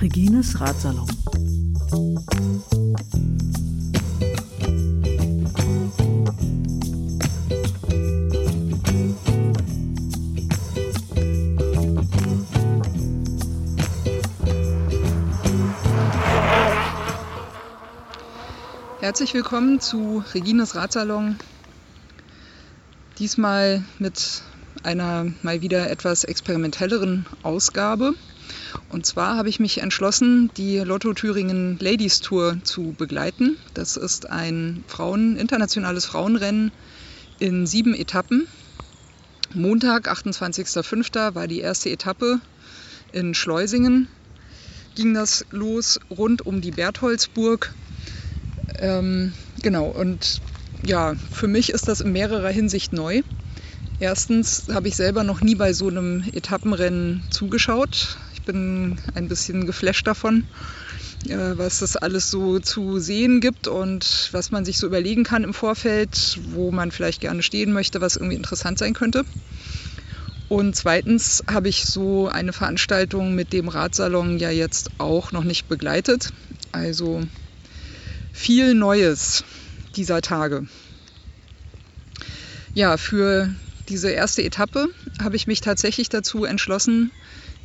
[0.00, 1.06] Regines Ratsalon.
[19.00, 21.36] Herzlich willkommen zu Regines Ratsalon.
[23.20, 24.40] Diesmal mit
[24.82, 28.14] einer mal wieder etwas experimentelleren Ausgabe.
[28.88, 33.58] Und zwar habe ich mich entschlossen, die Lotto Thüringen Ladies Tour zu begleiten.
[33.74, 36.72] Das ist ein Frauen, internationales Frauenrennen
[37.38, 38.48] in sieben Etappen.
[39.52, 41.34] Montag, 28.05.
[41.34, 42.40] war die erste Etappe
[43.12, 44.08] in Schleusingen.
[44.94, 47.74] Ging das los rund um die Bertholdsburg.
[48.78, 50.40] Ähm, genau, und
[50.82, 53.22] ja, für mich ist das in mehrerer Hinsicht neu.
[53.98, 58.16] Erstens habe ich selber noch nie bei so einem Etappenrennen zugeschaut.
[58.34, 60.44] Ich bin ein bisschen geflasht davon,
[61.28, 65.44] äh, was es alles so zu sehen gibt und was man sich so überlegen kann
[65.44, 69.24] im Vorfeld, wo man vielleicht gerne stehen möchte, was irgendwie interessant sein könnte.
[70.48, 75.68] Und zweitens habe ich so eine Veranstaltung mit dem Radsalon ja jetzt auch noch nicht
[75.68, 76.32] begleitet.
[76.72, 77.22] Also
[78.32, 79.44] viel Neues
[79.96, 80.66] dieser Tage.
[82.74, 83.54] Ja, für
[83.88, 84.88] diese erste Etappe
[85.20, 87.10] habe ich mich tatsächlich dazu entschlossen,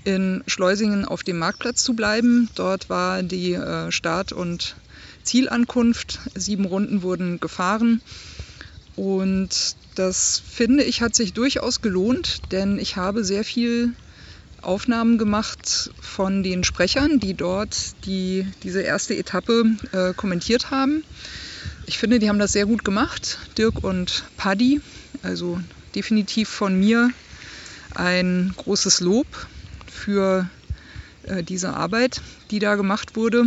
[0.03, 2.49] in Schleusingen auf dem Marktplatz zu bleiben.
[2.55, 4.75] Dort war die äh, Start- und
[5.23, 6.19] Zielankunft.
[6.35, 8.01] Sieben Runden wurden gefahren.
[8.95, 13.93] Und das finde ich hat sich durchaus gelohnt, denn ich habe sehr viel
[14.61, 21.03] Aufnahmen gemacht von den Sprechern, die dort die, diese erste Etappe äh, kommentiert haben.
[21.87, 24.81] Ich finde, die haben das sehr gut gemacht, Dirk und Paddy.
[25.21, 25.59] Also
[25.93, 27.11] definitiv von mir
[27.93, 29.27] ein großes Lob
[29.85, 30.49] für
[31.23, 33.45] äh, diese Arbeit, die da gemacht wurde.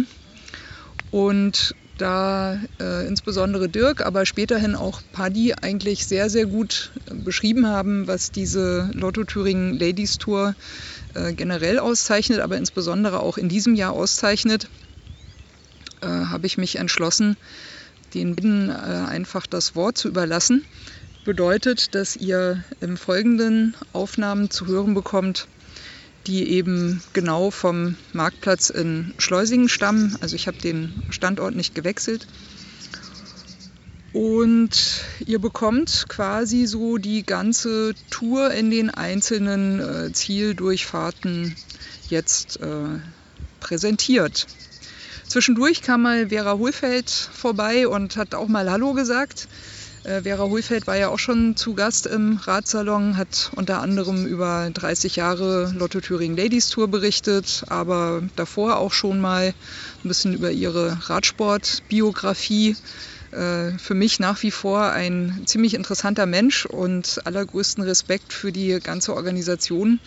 [1.11, 7.67] Und da äh, insbesondere Dirk, aber späterhin auch Paddy eigentlich sehr, sehr gut äh, beschrieben
[7.67, 10.55] haben, was diese Lotto Thüringen Ladies Tour
[11.15, 14.69] äh, generell auszeichnet, aber insbesondere auch in diesem Jahr auszeichnet,
[16.03, 17.37] äh, habe ich mich entschlossen,
[18.15, 20.65] den beiden äh, einfach das Wort zu überlassen.
[21.25, 25.47] Bedeutet, dass ihr im Folgenden Aufnahmen zu hören bekommt,
[26.27, 30.17] die eben genau vom Marktplatz in Schleusingen stammen.
[30.21, 32.27] Also ich habe den Standort nicht gewechselt.
[34.13, 41.55] Und ihr bekommt quasi so die ganze Tour in den einzelnen äh, Zieldurchfahrten
[42.09, 43.01] jetzt äh,
[43.61, 44.47] präsentiert.
[45.29, 49.47] Zwischendurch kam mal Vera Hohlfeld vorbei und hat auch mal Hallo gesagt.
[50.05, 54.71] Äh, Vera Hohlfeld war ja auch schon zu Gast im Radsalon, hat unter anderem über
[54.73, 59.53] 30 Jahre Lotto Thüringen Ladies Tour berichtet, aber davor auch schon mal
[60.03, 62.75] ein bisschen über ihre Radsportbiografie.
[63.31, 68.79] Äh, für mich nach wie vor ein ziemlich interessanter Mensch und allergrößten Respekt für die
[68.83, 70.01] ganze Organisation,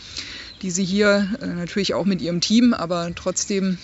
[0.63, 3.77] die sie hier äh, natürlich auch mit ihrem Team, aber trotzdem,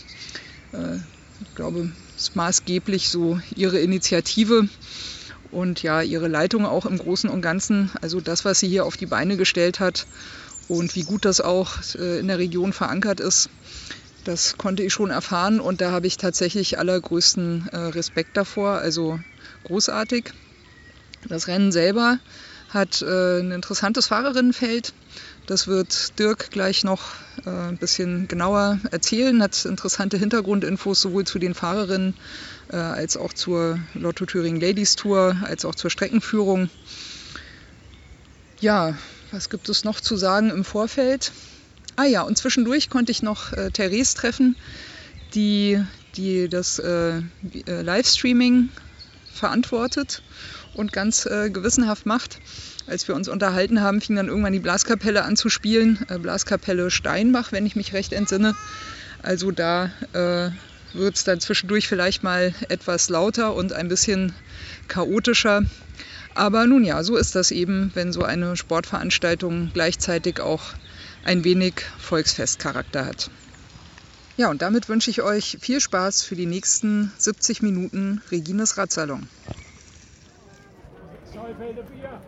[1.40, 4.70] ich glaube, ist maßgeblich so ihre Initiative
[5.52, 8.98] und ja, ihre Leitung auch im Großen und Ganzen, also das, was sie hier auf
[8.98, 10.08] die Beine gestellt hat
[10.68, 13.50] und wie gut das auch äh, in der Region verankert ist,
[14.24, 19.20] das konnte ich schon erfahren und da habe ich tatsächlich allergrößten äh, Respekt davor, also
[19.64, 20.34] großartig.
[21.28, 22.20] Das Rennen selber
[22.68, 24.94] hat äh, ein interessantes Fahrerinnenfeld.
[25.48, 27.14] Das wird Dirk gleich noch
[27.46, 32.16] ein bisschen genauer erzählen, hat interessante Hintergrundinfos sowohl zu den Fahrerinnen
[32.70, 36.70] äh, als auch zur Lotto Thüringen Ladies Tour, als auch zur Streckenführung.
[38.60, 38.98] Ja,
[39.32, 41.32] was gibt es noch zu sagen im Vorfeld?
[41.96, 44.58] Ah ja, und zwischendurch konnte ich noch äh, Therese treffen,
[45.34, 45.82] die,
[46.18, 48.68] die das äh, äh Livestreaming
[49.34, 50.24] verantwortet
[50.74, 52.40] und ganz äh, gewissenhaft macht.
[52.88, 56.06] Als wir uns unterhalten haben, fing dann irgendwann die Blaskapelle an zu spielen.
[56.10, 58.56] Äh, Blaskapelle Steinbach, wenn ich mich recht entsinne.
[59.22, 60.52] Also da äh,
[60.94, 64.34] wird es dann zwischendurch vielleicht mal etwas lauter und ein bisschen
[64.88, 65.64] chaotischer.
[66.34, 70.64] Aber nun ja, so ist das eben, wenn so eine Sportveranstaltung gleichzeitig auch
[71.26, 73.30] ein wenig Volksfestcharakter hat.
[74.38, 79.28] Ja, und damit wünsche ich euch viel Spaß für die nächsten 70 Minuten Regines Radsalon.
[81.34, 82.22] Bier.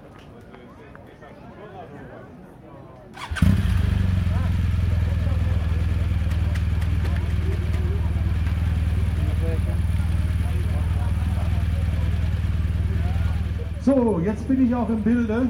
[13.82, 15.50] So, jetzt bin ich auch im Bilde.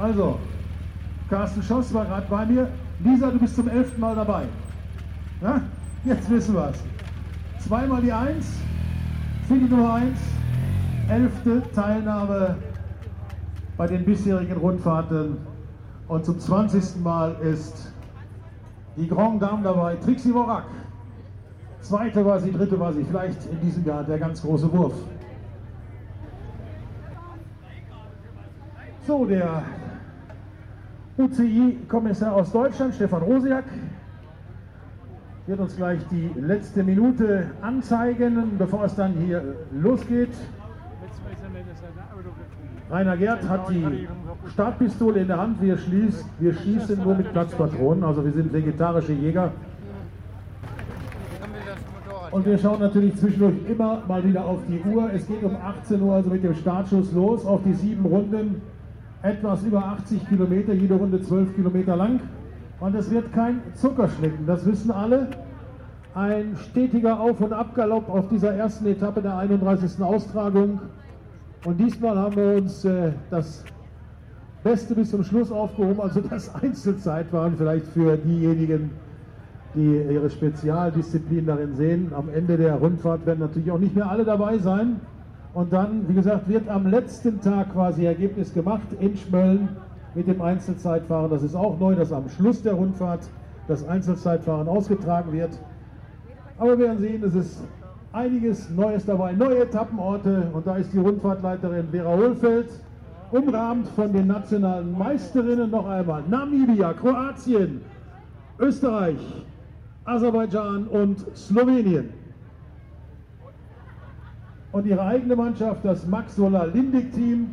[0.00, 0.38] Also,
[1.30, 2.68] Carsten Schoss war gerade bei mir.
[3.02, 4.44] Lisa, du bist zum elften Mal dabei.
[5.40, 5.60] Ja?
[6.04, 7.64] Jetzt wissen wir es.
[7.64, 8.46] Zweimal die Eins
[9.48, 10.18] die Nummer Eins.
[11.08, 12.56] Elfte Teilnahme
[13.76, 15.36] bei den bisherigen Rundfahrten.
[16.08, 17.02] Und zum 20.
[17.02, 17.92] Mal ist
[18.96, 20.64] die Grand Dame dabei, Trixie Worak.
[21.80, 23.04] Zweite war sie, dritte war sie.
[23.04, 24.94] Vielleicht in diesem Jahr der ganz große Wurf.
[29.06, 29.62] So, der
[31.18, 33.64] UCI-Kommissar aus Deutschland, Stefan Rosiak,
[35.46, 40.32] wird uns gleich die letzte Minute anzeigen, bevor es dann hier losgeht.
[42.90, 44.06] Rainer Gerd hat die
[44.52, 45.60] Startpistole in der Hand.
[45.62, 49.52] Wir, schließ, wir schießen nur mit Platzpatronen, also wir sind vegetarische Jäger.
[52.30, 55.10] Und wir schauen natürlich zwischendurch immer mal wieder auf die Uhr.
[55.14, 58.60] Es geht um 18 Uhr, also mit dem Startschuss los auf die sieben Runden.
[59.22, 62.20] Etwas über 80 Kilometer, jede Runde 12 Kilometer lang.
[62.80, 65.28] Und es wird kein Zuckerschlecken, das wissen alle.
[66.14, 70.02] Ein stetiger Auf- und Abgalopp auf dieser ersten Etappe der 31.
[70.02, 70.80] Austragung.
[71.64, 73.64] Und diesmal haben wir uns äh, das
[74.62, 78.90] Beste bis zum Schluss aufgehoben, also das Einzelzeit waren vielleicht für diejenigen,
[79.74, 82.12] die ihre Spezialdisziplin darin sehen.
[82.14, 85.00] Am Ende der Rundfahrt werden natürlich auch nicht mehr alle dabei sein.
[85.54, 89.68] Und dann, wie gesagt, wird am letzten Tag quasi Ergebnis gemacht in Schmölln
[90.14, 91.30] mit dem Einzelzeitfahren.
[91.30, 93.28] Das ist auch neu, dass am Schluss der Rundfahrt
[93.68, 95.58] das Einzelzeitfahren ausgetragen wird.
[96.58, 97.64] Aber wir werden sehen, es ist
[98.14, 100.48] einiges Neues dabei, neue Etappenorte.
[100.52, 102.68] Und da ist die Rundfahrtleiterin Vera Hohlfeld,
[103.30, 106.22] umrahmt von den nationalen Meisterinnen noch einmal.
[106.28, 107.80] Namibia, Kroatien,
[108.58, 109.18] Österreich,
[110.04, 112.10] Aserbaidschan und Slowenien.
[114.72, 117.48] Und ihre eigene Mannschaft, das Max Solar Lindig Team,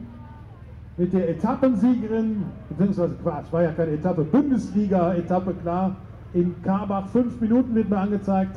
[0.98, 5.96] mit der Etappensiegerin, beziehungsweise Quatsch, war ja keine Etappe, Bundesliga-Etappe, klar,
[6.34, 7.08] in Karbach.
[7.08, 8.56] Fünf Minuten wird mir angezeigt.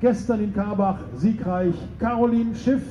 [0.00, 2.82] Gestern in Karbach siegreich Caroline Schiff.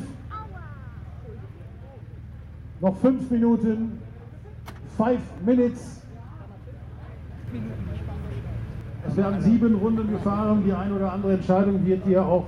[2.81, 3.99] Noch fünf Minuten.
[4.97, 6.01] Five Minutes.
[9.07, 10.63] Es werden sieben Runden gefahren.
[10.65, 12.47] Die eine oder andere Entscheidung wird hier auch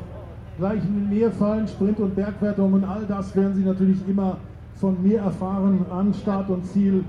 [0.58, 1.68] gleich in mir fallen.
[1.68, 4.38] Sprint- und Bergwertung und all das werden Sie natürlich immer
[4.76, 7.04] von mir erfahren an Start und Ziel,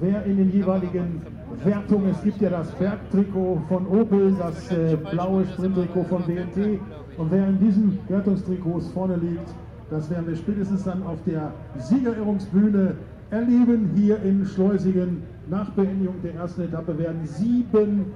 [0.00, 1.22] wer in den jeweiligen
[1.64, 6.80] Wertungen, es gibt ja das Bergtrikot von Opel, das äh, blaue Sprinttrikot von BNT
[7.16, 9.54] und wer in diesen Wertungstrikots vorne liegt,
[9.90, 12.94] das werden wir spätestens dann auf der Siegerehrungsbühne
[13.30, 15.22] erleben hier in Schleusingen.
[15.50, 18.06] Nach Beendigung der ersten Etappe werden sieben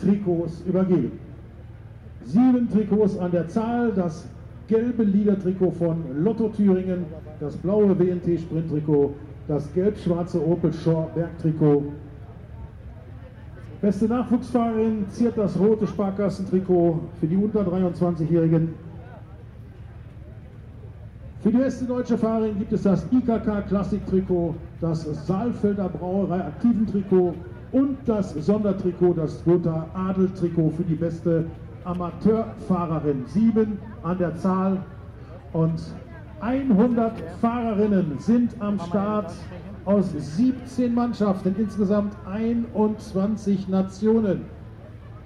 [0.00, 1.12] Trikots übergeben.
[2.24, 4.26] Sieben Trikots an der Zahl, das
[4.66, 7.04] gelbe Liedertrikot von Lotto Thüringen,
[7.38, 9.14] das blaue BNT Sprinttrikot,
[9.46, 11.84] das gelb-schwarze Opel Shore Bergtrikot.
[13.84, 18.70] Beste Nachwuchsfahrerin ziert das rote Sparkassentrikot für die unter 23-Jährigen.
[21.42, 27.34] Für die beste deutsche Fahrerin gibt es das IKK Klassiktrikot, das Saalfelder Brauerei Aktiven Trikot
[27.72, 31.44] und das Sondertrikot, das Gotha Adel Trikot für die beste
[31.84, 33.26] Amateurfahrerin.
[33.26, 34.78] Sieben an der Zahl
[35.52, 35.78] und
[36.40, 39.34] 100 Fahrerinnen sind am Start
[39.84, 44.42] aus 17 Mannschaften, insgesamt 21 Nationen.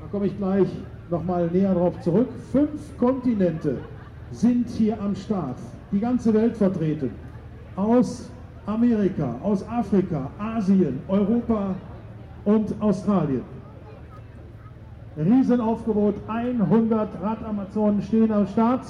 [0.01, 0.69] Da komme ich gleich
[1.11, 2.29] nochmal näher drauf zurück.
[2.53, 3.79] Fünf Kontinente
[4.33, 5.59] sind hier am Start,
[5.93, 7.11] die ganze Welt vertreten.
[7.77, 8.29] Aus
[8.67, 11.75] Amerika, aus Afrika, Asien, Europa
[12.45, 13.43] und Australien.
[15.17, 18.85] Riesenaufgebot, 100 Radamazonen stehen am Start.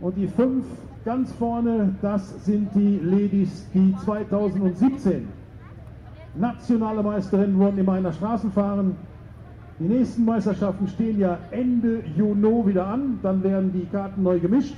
[0.00, 0.64] Und die fünf
[1.06, 5.28] ganz vorne, das sind die Ladies, die 2017
[6.34, 8.96] nationale Meisterinnen wurden im einer Straßenfahren.
[9.78, 13.20] Die nächsten Meisterschaften stehen ja Ende Juni wieder an.
[13.22, 14.74] Dann werden die Karten neu gemischt.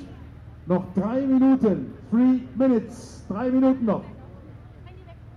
[0.67, 4.05] Noch drei Minuten, three minutes, drei Minuten noch.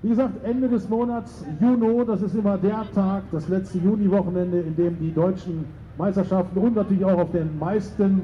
[0.02, 4.76] Wie gesagt, Ende des Monats Juni, das ist immer der Tag, das letzte Juniwochenende, in
[4.76, 5.64] dem die deutschen
[5.98, 8.24] Meisterschaften und natürlich auch auf den meisten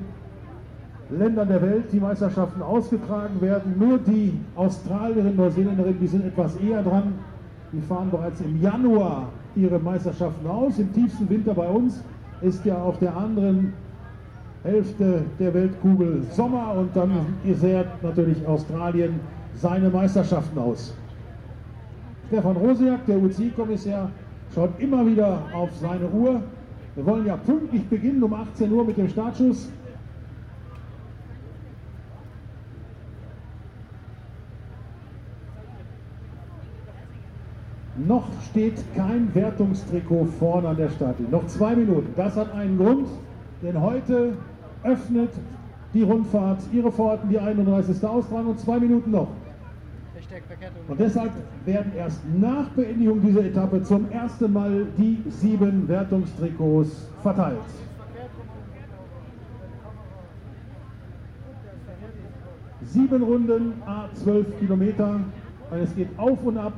[1.09, 3.75] Ländern der Welt die Meisterschaften ausgetragen werden.
[3.79, 7.13] Nur die Australierinnen, Neuseeländerinnen, die sind etwas eher dran.
[7.71, 10.79] Die fahren bereits im Januar ihre Meisterschaften aus.
[10.79, 12.03] Im tiefsten Winter bei uns
[12.41, 13.73] ist ja auf der anderen
[14.63, 17.11] Hälfte der Weltkugel Sommer und dann
[17.53, 19.19] sehrt natürlich Australien
[19.55, 20.93] seine Meisterschaften aus.
[22.27, 24.11] Stefan Rosiak, der UCI-Kommissar,
[24.53, 26.41] schaut immer wieder auf seine Uhr.
[26.95, 29.69] Wir wollen ja pünktlich beginnen um 18 Uhr mit dem Startschuss.
[37.97, 41.31] Noch steht kein Wertungstrikot vorne an der Startlinie.
[41.31, 42.13] Noch zwei Minuten.
[42.15, 43.07] Das hat einen Grund,
[43.63, 44.33] denn heute
[44.83, 45.31] öffnet
[45.93, 48.03] die Rundfahrt ihre Pforten, die 31.
[48.05, 49.29] Austragung und zwei Minuten noch.
[50.87, 51.31] Und deshalb
[51.65, 57.57] werden erst nach Beendigung dieser Etappe zum ersten Mal die sieben Wertungstrikots verteilt.
[62.83, 65.19] Sieben Runden, A12 Kilometer.
[65.69, 66.73] Und es geht auf und ab,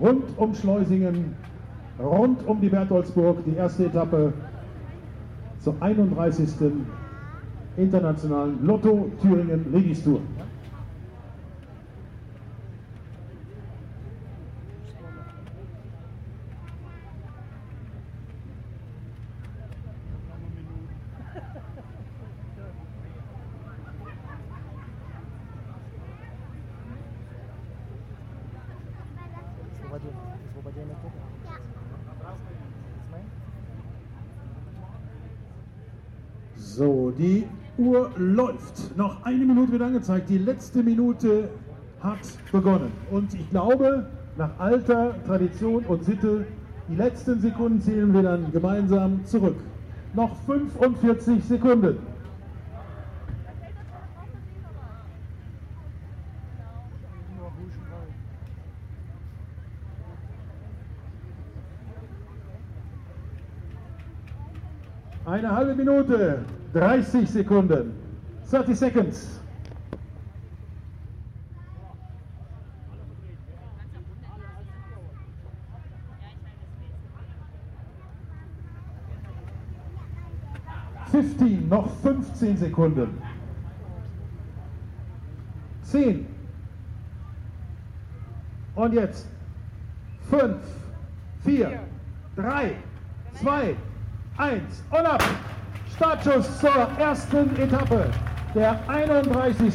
[0.00, 1.34] rund um Schleusingen,
[1.98, 4.32] rund um die Bertholdsburg, die erste Etappe
[5.60, 6.48] zur 31.
[7.76, 10.20] Internationalen Lotto Thüringen Ladies Tour.
[36.76, 37.46] So, die
[37.78, 38.96] Uhr läuft.
[38.96, 40.28] Noch eine Minute wird angezeigt.
[40.28, 41.48] Die letzte Minute
[42.00, 42.18] hat
[42.52, 42.92] begonnen.
[43.10, 44.06] Und ich glaube,
[44.36, 46.46] nach alter Tradition und Sitte,
[46.88, 49.56] die letzten Sekunden zählen wir dann gemeinsam zurück.
[50.14, 51.98] Noch 45 Sekunden.
[65.26, 68.05] Eine halbe Minute, 30 Sekunden,
[68.50, 69.40] 30 seconds.
[81.10, 83.22] Fifteen, noch 15 Sekunden.
[85.82, 86.26] 10.
[88.74, 89.26] Und jetzt
[90.28, 90.56] 5,
[91.44, 91.80] 4,
[92.36, 92.74] 3,
[93.40, 93.76] 2,
[94.36, 95.22] 1 und ab.
[95.96, 98.10] Startschuss zur ersten Etappe,
[98.56, 99.74] der 31.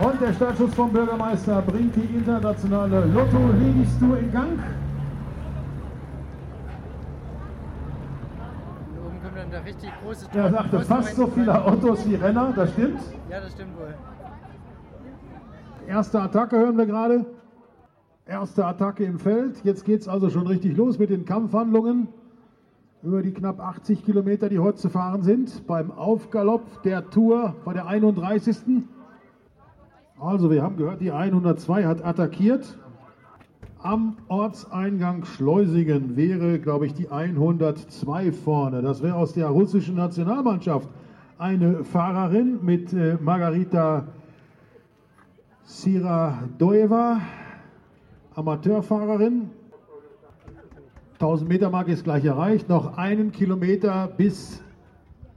[0.00, 4.58] Und der Startschuss vom Bürgermeister bringt die internationale Lotto Ladies Tour in Gang.
[9.64, 13.00] richtig große Er sagte fast so viele Autos wie Renner, das stimmt?
[13.30, 13.94] Ja, das stimmt wohl.
[15.86, 17.26] Erste Attacke hören wir gerade.
[18.26, 19.62] Erste Attacke im Feld.
[19.64, 22.08] Jetzt geht es also schon richtig los mit den Kampfhandlungen
[23.02, 27.74] über die knapp 80 Kilometer, die heute zu fahren sind, beim Aufgalopp der Tour bei
[27.74, 28.56] der 31.
[30.18, 32.78] Also wir haben gehört, die 102 hat attackiert.
[33.82, 38.80] Am Ortseingang Schleusingen wäre, glaube ich, die 102 vorne.
[38.80, 40.88] Das wäre aus der russischen Nationalmannschaft
[41.36, 43.18] eine Fahrerin mit äh,
[45.64, 47.20] Margarita Siradoeva,
[48.34, 49.50] Amateurfahrerin.
[51.14, 52.68] 1000 Meter Marke ist gleich erreicht.
[52.68, 54.62] Noch einen Kilometer bis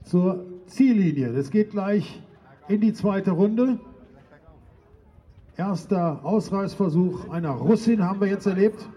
[0.03, 1.33] zur Ziellinie.
[1.33, 2.21] Das geht gleich
[2.67, 3.79] in die zweite Runde.
[5.55, 8.87] Erster Ausreißversuch einer Russin haben wir jetzt erlebt.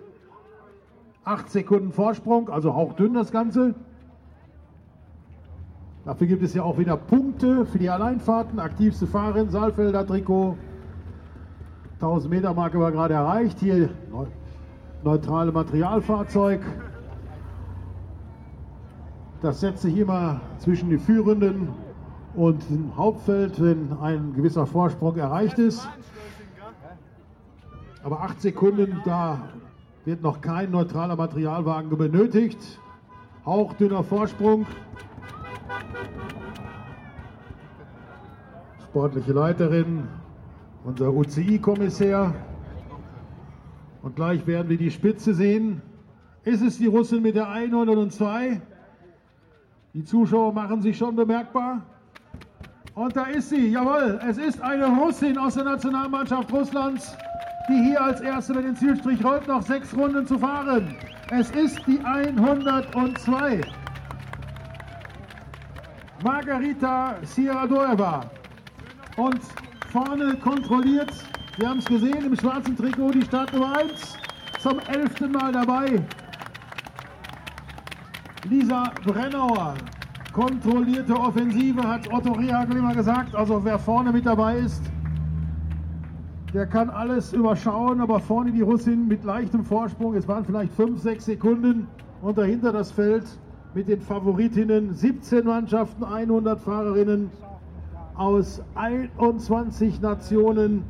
[1.24, 3.74] Acht Sekunden Vorsprung, also hauchdünn das Ganze.
[6.04, 8.58] Dafür gibt es ja auch wieder Punkte für die Alleinfahrten.
[8.58, 10.56] Aktivste Fahrerin, Saalfelder Trikot.
[12.00, 13.58] 1000 Meter Marke war gerade erreicht.
[13.60, 13.90] Hier
[15.04, 16.62] neutrale Materialfahrzeug.
[19.42, 21.68] Das setze ich immer zwischen die Führenden
[22.34, 25.86] und dem Hauptfeld, wenn ein gewisser Vorsprung erreicht ist.
[28.02, 29.42] Aber acht Sekunden, da
[30.06, 32.80] wird noch kein neutraler Materialwagen benötigt.
[33.44, 34.66] Hauchdünner Vorsprung.
[38.84, 40.08] Sportliche Leiterin,
[40.84, 42.34] unser UCI-Kommissär.
[44.02, 45.82] Und gleich werden wir die Spitze sehen.
[46.44, 48.60] Ist es die Russin mit der 102?
[49.94, 51.82] Die Zuschauer machen sich schon bemerkbar.
[52.94, 57.16] Und da ist sie, jawohl, es ist eine Russin aus der Nationalmannschaft Russlands
[57.70, 60.96] die hier als Erste mit dem Zielstrich rollt, noch sechs Runden zu fahren.
[61.30, 63.60] Es ist die 102.
[66.24, 68.24] Margarita Sierra
[69.16, 69.40] Und
[69.90, 71.12] vorne kontrolliert,
[71.58, 74.16] wir haben es gesehen, im schwarzen Trikot die Startnummer 1.
[74.60, 76.00] Zum elften Mal dabei.
[78.48, 79.74] Lisa Brennauer.
[80.32, 83.34] Kontrollierte Offensive, hat Otto Rehagel immer gesagt.
[83.34, 84.82] Also wer vorne mit dabei ist,
[86.52, 90.16] Der kann alles überschauen, aber vorne die Russin mit leichtem Vorsprung.
[90.16, 91.86] Es waren vielleicht 5, 6 Sekunden.
[92.22, 93.24] Und dahinter das Feld
[93.72, 94.92] mit den Favoritinnen.
[94.92, 97.30] 17 Mannschaften, 100 Fahrerinnen
[98.20, 100.84] aus 21 Nationen.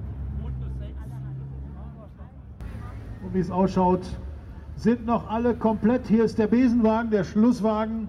[3.24, 4.00] Und wie es ausschaut,
[4.74, 6.08] sind noch alle komplett.
[6.08, 8.08] Hier ist der Besenwagen, der Schlusswagen.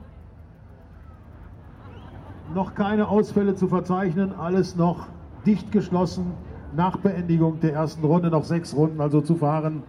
[2.56, 5.06] Noch keine Ausfälle zu verzeichnen, alles noch
[5.46, 6.32] dicht geschlossen.
[6.76, 9.84] Nach Beendigung der ersten Runde noch sechs Runden also zu fahren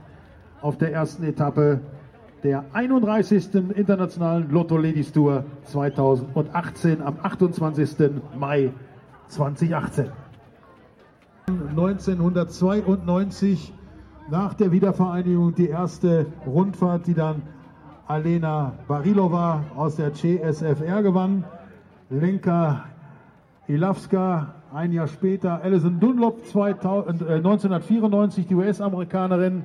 [0.61, 1.81] auf der ersten Etappe
[2.43, 3.55] der 31.
[3.55, 8.11] Internationalen Lotto Ladies Tour 2018 am 28.
[8.39, 8.73] Mai
[9.33, 10.11] 2018.
[11.49, 13.73] 1992
[14.31, 17.43] nach der Wiedervereinigung die erste Rundfahrt, die dann
[18.07, 21.45] Alena Barilova aus der CSFR gewann.
[22.11, 22.85] Lenka
[23.69, 29.65] Ilavska ein Jahr später, Alison Dunlop 2000, äh, 1994, die US-Amerikanerin,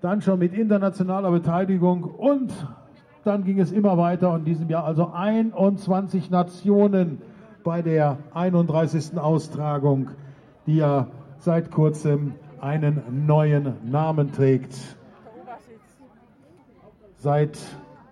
[0.00, 2.52] dann schon mit internationaler Beteiligung und
[3.24, 7.22] dann ging es immer weiter und in diesem Jahr also 21 Nationen
[7.66, 9.18] bei der 31.
[9.18, 10.10] Austragung,
[10.68, 11.08] die ja
[11.40, 14.96] seit kurzem einen neuen Namen trägt.
[17.18, 17.58] Seit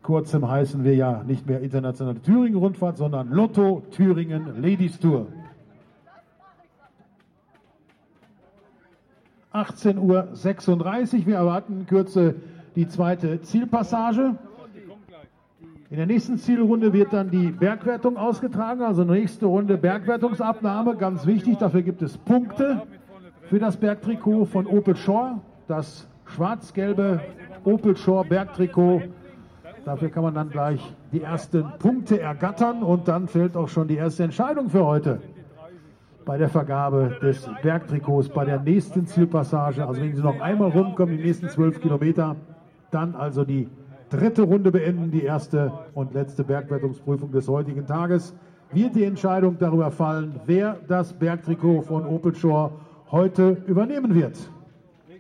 [0.03, 5.29] kurzem heißen wir ja nicht mehr Internationale Thüringen-Rundfahrt, sondern Lotto Thüringen Ladies Tour.
[9.53, 11.27] 18.36 Uhr.
[11.27, 12.35] Wir erwarten in Kürze
[12.75, 14.35] die zweite Zielpassage.
[15.91, 20.97] In der nächsten Zielrunde wird dann die Bergwertung ausgetragen, also nächste Runde Bergwertungsabnahme.
[20.97, 22.83] Ganz wichtig, dafür gibt es Punkte
[23.43, 27.21] für das Bergtrikot von Opel Shore, das schwarz-gelbe
[27.65, 29.03] Opel Shore Bergtrikot.
[29.85, 30.81] Dafür kann man dann gleich
[31.13, 35.21] die ersten Punkte ergattern und dann fällt auch schon die erste Entscheidung für heute
[36.25, 39.87] bei der Vergabe des Bergtrikots bei der nächsten Zielpassage.
[39.87, 42.37] Also wenn Sie noch einmal rumkommen, die nächsten zwölf Kilometer,
[42.91, 43.69] dann also die
[44.17, 48.35] dritte Runde beenden, die erste und letzte Bergwertungsprüfung des heutigen Tages.
[48.73, 52.73] Wird die Entscheidung darüber fallen, wer das Bergtrikot von Opel Shore
[53.11, 54.37] heute übernehmen wird.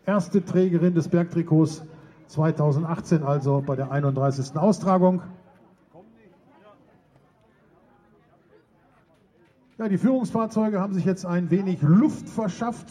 [0.06, 1.84] Erste Trägerin des Bergtrikots
[2.28, 4.56] 2018, also bei der 31.
[4.56, 5.22] Austragung.
[9.78, 12.88] Ja, die Führungsfahrzeuge haben sich jetzt ein wenig Luft verschafft.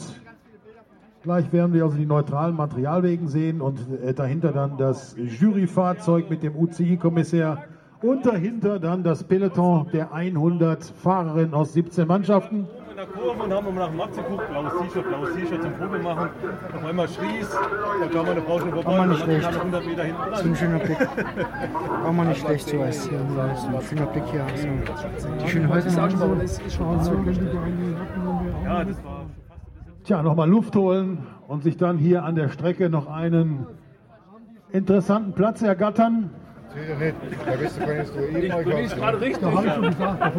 [1.23, 6.43] Gleich werden wir also die neutralen Materialwegen sehen und äh, dahinter dann das Juryfahrzeug mit
[6.43, 7.63] dem UCI-Kommissär
[8.01, 12.67] und dahinter dann das Peloton der 100 Fahrerinnen aus 17 Mannschaften.
[12.89, 15.73] In der Kurve und haben immer nach dem Markt geguckt, blaues T-Shirt, blaues T-Shirt zum
[15.75, 16.29] Foto machen.
[16.75, 17.49] Auf einmal schrieß,
[18.01, 18.91] da kam eine Frau schon vorbei.
[18.91, 19.47] War mal nicht schlecht.
[19.47, 20.99] 100 Meter hinten Das ist ein schöner Blick.
[22.03, 23.19] War mal nicht schlecht, sowas hier.
[23.29, 24.45] So ein schöner Blick hier.
[24.57, 24.67] So.
[25.41, 25.99] Die schönen Häuser sind
[28.65, 29.22] Ja, das war
[30.03, 33.65] Tja, nochmal Luft holen und sich dann hier an der Strecke noch einen
[34.71, 36.29] interessanten Platz ergattern.
[36.73, 37.13] Sicher.
[37.45, 39.43] Da bist du kannst du eh mal gerade richtig.
[39.43, 40.35] habe ich schon gesagt.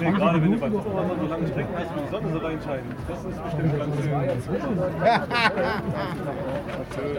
[0.00, 2.84] Nee, gerade wenn du bei so langen Strecken hast, wo die Sonne so reinscheint.
[3.08, 3.96] Das ist bestimmt ganz
[6.94, 7.16] schön.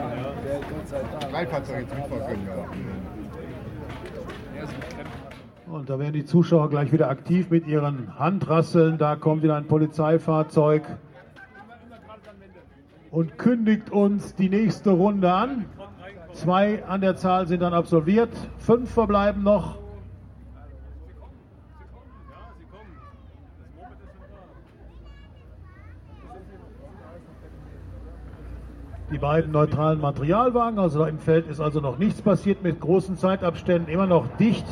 [1.31, 2.47] drei Fahrzeuge zurückfahren können.
[4.55, 5.00] Ja.
[5.71, 8.97] Und da werden die Zuschauer gleich wieder aktiv mit ihren Handrasseln.
[8.97, 10.83] Da kommt wieder ein Polizeifahrzeug
[13.09, 15.65] und kündigt uns die nächste Runde an.
[16.33, 18.31] Zwei an der Zahl sind dann absolviert.
[18.57, 19.77] Fünf verbleiben noch.
[29.09, 33.93] Die beiden neutralen Materialwagen, also im Feld ist also noch nichts passiert mit großen Zeitabständen,
[33.93, 34.65] immer noch dicht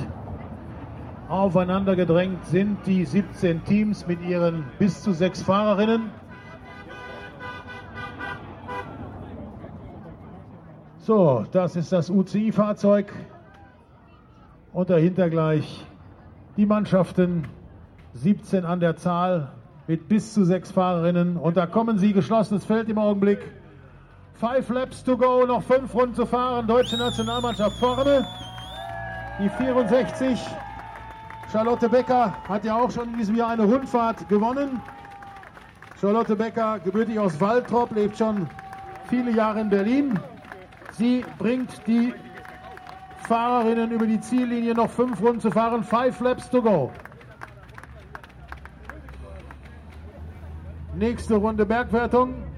[1.30, 6.10] aufeinander gedrängt sind die 17 Teams mit ihren bis zu sechs Fahrerinnen.
[10.98, 13.14] So, das ist das UCI-Fahrzeug
[14.74, 15.86] und dahinter gleich
[16.58, 17.48] die Mannschaften,
[18.14, 19.52] 17 an der Zahl
[19.88, 23.40] mit bis zu sechs Fahrerinnen und da kommen sie, geschlossenes Feld im Augenblick.
[24.34, 28.26] Five Laps to go, noch fünf Runden zu fahren, deutsche Nationalmannschaft vorne,
[29.40, 30.40] die 64.
[31.52, 34.80] Charlotte Becker hat ja auch schon in diesem Jahr eine Rundfahrt gewonnen.
[36.00, 38.48] Charlotte Becker, gebürtig aus Waltrop, lebt schon
[39.10, 40.20] viele Jahre in Berlin.
[40.92, 42.14] Sie bringt die
[43.28, 45.84] Fahrerinnen über die Ziellinie noch fünf Runden zu fahren.
[45.84, 46.92] Five laps to go.
[50.96, 52.49] Nächste Runde Bergwertung.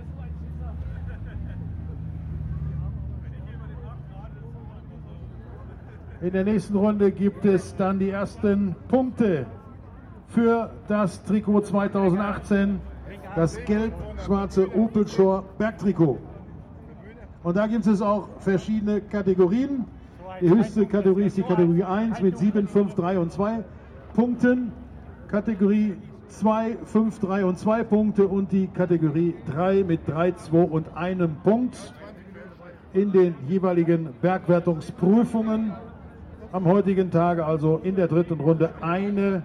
[6.21, 9.47] In der nächsten Runde gibt es dann die ersten Punkte
[10.27, 12.79] für das Trikot 2018.
[13.35, 16.19] das gelb-schwarze Opel Shore Bergtrikot.
[17.41, 19.85] Und da gibt es auch verschiedene Kategorien.
[20.39, 23.63] Die höchste Kategorie ist die Kategorie 1 mit 7, 5, 3 und 2
[24.13, 24.73] Punkten.
[25.27, 25.95] Kategorie
[26.27, 31.37] 2, 5, 3 und 2 Punkte und die Kategorie 3 mit 3, 2 und einem
[31.37, 31.95] Punkt
[32.93, 35.73] in den jeweiligen Bergwertungsprüfungen
[36.51, 39.43] am heutigen Tage, also in der dritten Runde, eine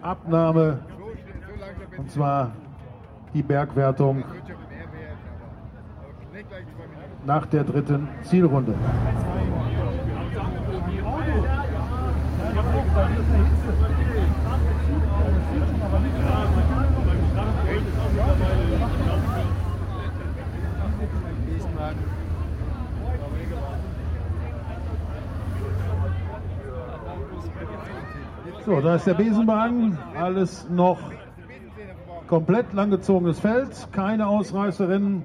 [0.00, 0.80] Abnahme
[1.98, 2.52] und zwar
[3.32, 4.24] die Bergwertung
[7.26, 8.74] nach der dritten Zielrunde.
[28.66, 30.98] So, da ist der Besenwagen, alles noch
[32.28, 35.22] komplett langgezogenes Feld, keine Ausreißerinnen.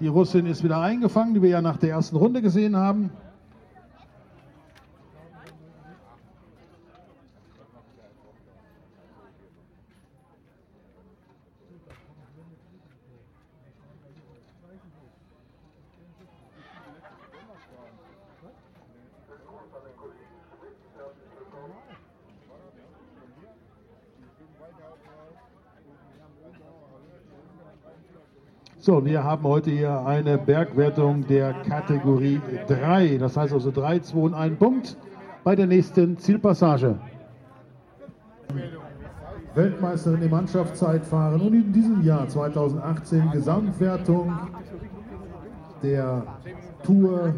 [0.00, 3.10] Die Russin ist wieder eingefangen, die wir ja nach der ersten Runde gesehen haben.
[28.86, 33.18] So, wir haben heute hier eine Bergwertung der Kategorie 3.
[33.18, 34.96] Das heißt also 3, 2 und 1 Punkt
[35.42, 36.94] bei der nächsten Zielpassage.
[39.56, 44.38] Weltmeisterin im Mannschaftszeitfahren und in diesem Jahr 2018 Gesamtwertung
[45.82, 46.22] der
[46.84, 47.34] Tour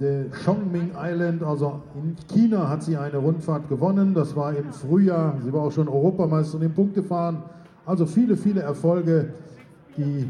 [0.00, 4.14] der Chongming Island, also in China hat sie eine Rundfahrt gewonnen.
[4.14, 5.36] Das war im Frühjahr.
[5.44, 7.44] Sie war auch schon Europameisterin im Punktefahren.
[7.86, 9.32] Also viele, viele Erfolge,
[9.96, 10.28] die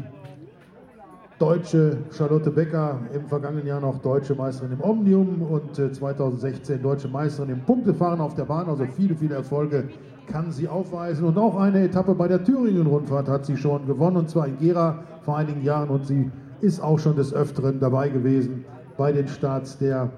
[1.39, 7.07] deutsche Charlotte Becker im vergangenen Jahr noch deutsche Meisterin im Omnium und 2016 äh, deutsche
[7.07, 8.67] Meisterin im Punktefahren auf der Bahn.
[8.67, 9.89] Also viele, viele Erfolge
[10.27, 11.25] kann sie aufweisen.
[11.25, 15.03] Und auch eine Etappe bei der Thüringen-Rundfahrt hat sie schon gewonnen, und zwar in Gera
[15.21, 15.89] vor einigen Jahren.
[15.89, 18.65] Und sie ist auch schon des Öfteren dabei gewesen
[18.97, 20.11] bei den Starts der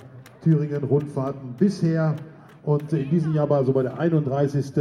[0.44, 2.16] Thüringen-Rundfahrten bisher.
[2.64, 4.74] Und in diesem Jahr war also bei der 31.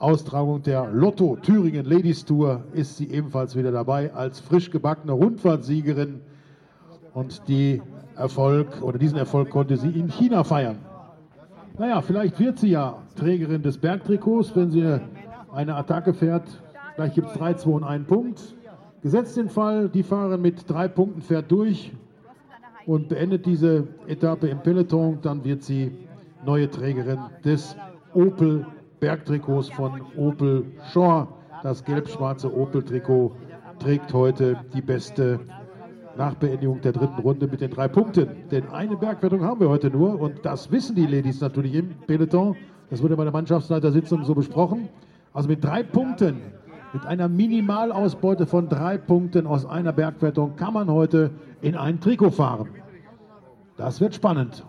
[0.00, 6.20] Austragung der Lotto Thüringen Ladies Tour ist sie ebenfalls wieder dabei als frisch gebackene Rundfahrtsiegerin.
[7.14, 7.82] Und die
[8.14, 10.78] Erfolg oder diesen Erfolg konnte sie in China feiern.
[11.78, 15.00] Naja, vielleicht wird sie ja Trägerin des Bergtrikots, wenn sie
[15.52, 16.46] eine Attacke fährt.
[16.94, 18.40] Vielleicht gibt es 3, 2 und 1 Punkt.
[19.02, 21.92] Gesetzt den Fall, die Fahrerin mit drei Punkten fährt durch
[22.86, 25.90] und beendet diese Etappe im Peloton, dann wird sie
[26.44, 27.76] neue Trägerin des
[28.14, 28.66] Opel
[29.00, 31.28] Bergtrikots von Opel Shore.
[31.62, 33.32] Das gelb-schwarze Opel-Trikot
[33.78, 35.40] trägt heute die beste
[36.16, 38.28] nach Beendigung der dritten Runde mit den drei Punkten.
[38.50, 42.56] Denn eine Bergwertung haben wir heute nur und das wissen die Ladies natürlich im Peloton.
[42.90, 44.88] Das wurde bei der Mannschaftsleitersitzung so besprochen.
[45.32, 46.40] Also mit drei Punkten,
[46.92, 51.30] mit einer Minimalausbeute von drei Punkten aus einer Bergwertung kann man heute
[51.60, 52.68] in ein Trikot fahren.
[53.76, 54.64] Das wird spannend.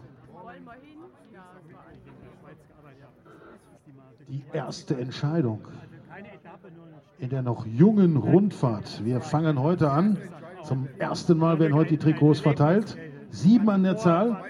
[4.29, 5.61] Die erste Entscheidung
[7.17, 9.03] in der noch jungen Rundfahrt.
[9.03, 10.17] Wir fangen heute an.
[10.63, 12.95] Zum ersten Mal werden heute die Trikots verteilt.
[13.29, 14.43] Sieben an der Zahl.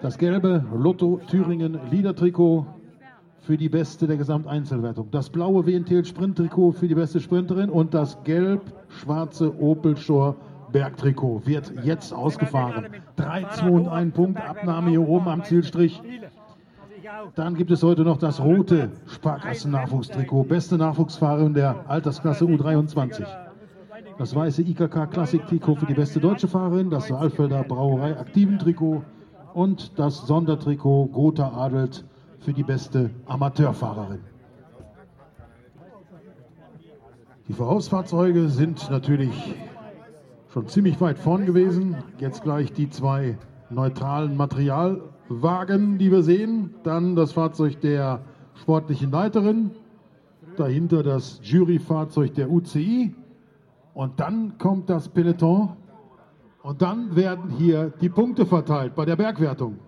[0.00, 2.66] Das gelbe Lotto Thüringen Liedertrikot
[3.40, 5.10] für die beste der Gesamteinzelwertung.
[5.10, 10.36] Das blaue WNTL Sprint-Trikot für die beste Sprinterin und das gelb-schwarze Opel Shore
[10.72, 12.86] Bergtrikot wird jetzt ausgefahren.
[13.16, 16.02] 3, 2 und 1 Punkt, Abnahme hier oben am Zielstrich.
[17.34, 20.44] Dann gibt es heute noch das rote Sparkassen-Nachwuchstrikot.
[20.44, 23.24] Beste Nachwuchsfahrerin der Altersklasse U23.
[24.18, 26.90] Das weiße IKK Klassik-Trikot für die beste deutsche Fahrerin.
[26.90, 29.02] Das Saalfelder Brauerei Aktiven-Trikot.
[29.54, 32.04] Und das Sondertrikot Gotha Adelt
[32.40, 34.20] für die beste Amateurfahrerin.
[37.48, 39.54] Die Vorausfahrzeuge sind natürlich
[40.52, 41.96] schon ziemlich weit vorn gewesen.
[42.18, 43.38] Jetzt gleich die zwei
[43.70, 46.74] neutralen Materialwagen, die wir sehen.
[46.84, 48.22] Dann das Fahrzeug der
[48.54, 49.72] sportlichen Leiterin.
[50.56, 53.14] Dahinter das Juryfahrzeug der UCI.
[53.94, 55.76] Und dann kommt das Peloton.
[56.62, 59.78] Und dann werden hier die Punkte verteilt bei der Bergwertung.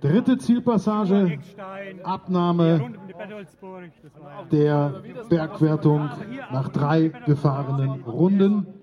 [0.00, 1.40] Dritte Zielpassage,
[2.04, 2.92] Abnahme
[4.52, 6.08] der Bergwertung
[6.52, 8.77] nach drei gefahrenen Runden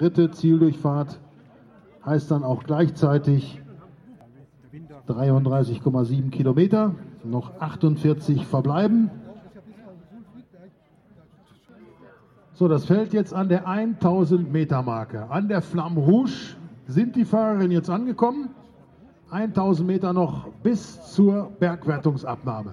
[0.00, 1.20] dritte Zieldurchfahrt
[2.06, 3.60] heißt dann auch gleichzeitig
[5.06, 9.10] 33,7 Kilometer, noch 48 verbleiben.
[12.54, 15.30] So, das fällt jetzt an der 1000 Meter Marke.
[15.30, 18.50] An der Flamme Rouge sind die Fahrerinnen jetzt angekommen.
[19.30, 22.72] 1000 Meter noch bis zur Bergwertungsabnahme.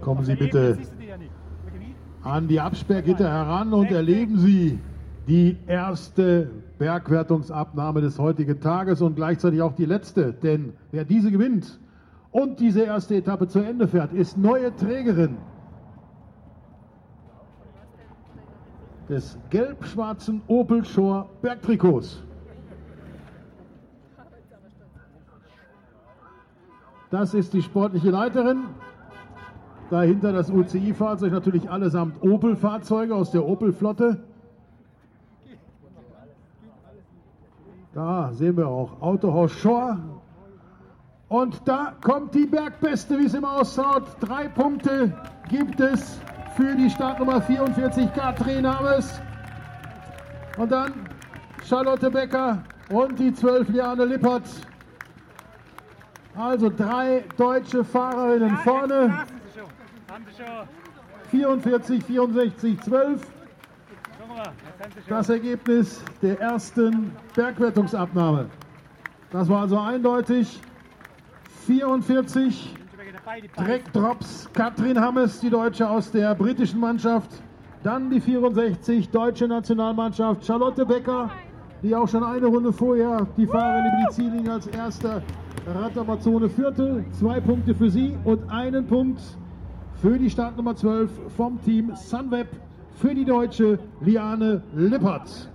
[0.00, 0.78] Kommen Sie bitte
[2.26, 4.78] an die Absperrgitter heran und erleben Sie
[5.28, 10.32] die erste Bergwertungsabnahme des heutigen Tages und gleichzeitig auch die letzte.
[10.32, 11.78] Denn wer diese gewinnt
[12.32, 15.36] und diese erste Etappe zu Ende fährt, ist neue Trägerin
[19.08, 22.24] des gelb-schwarzen Opel Shore Bergtrikots.
[27.10, 28.64] Das ist die sportliche Leiterin.
[29.90, 34.18] Dahinter das UCI-Fahrzeug, natürlich allesamt Opel-Fahrzeuge aus der Opel-Flotte.
[37.94, 39.98] Da sehen wir auch Autohaus Shore.
[41.28, 44.04] Und da kommt die Bergbeste, wie es immer ausschaut.
[44.20, 45.12] Drei Punkte
[45.48, 46.20] gibt es
[46.56, 49.20] für die Startnummer 44 Katrin Hammes.
[50.58, 50.92] Und dann
[51.64, 54.44] Charlotte Becker und die 12 Liane Lippert.
[56.36, 59.26] Also drei deutsche Fahrerinnen vorne.
[61.30, 63.26] 44, 64, 12.
[65.08, 68.46] Das Ergebnis der ersten Bergwertungsabnahme.
[69.30, 70.60] Das war also eindeutig.
[71.66, 72.74] 44
[73.56, 74.48] Dreckdrops.
[74.52, 77.30] Katrin Hammes, die Deutsche aus der britischen Mannschaft.
[77.82, 80.44] Dann die 64 deutsche Nationalmannschaft.
[80.44, 81.30] Charlotte Becker,
[81.82, 85.22] die auch schon eine Runde vorher die Fahrerin über die Ziellinie als erster
[85.66, 87.04] Radamazone führte.
[87.12, 89.20] Zwei Punkte für sie und einen Punkt
[90.00, 92.48] für die Startnummer 12 vom Team Sunweb
[92.96, 95.50] für die Deutsche Liane Lippert.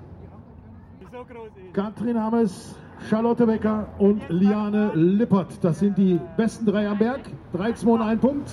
[1.74, 2.76] Katrin Hammes,
[3.10, 5.64] Charlotte Becker und Liane Lippert.
[5.64, 7.22] Das sind die besten drei am Berg.
[7.54, 8.50] 3, 2 und 1 Punkt.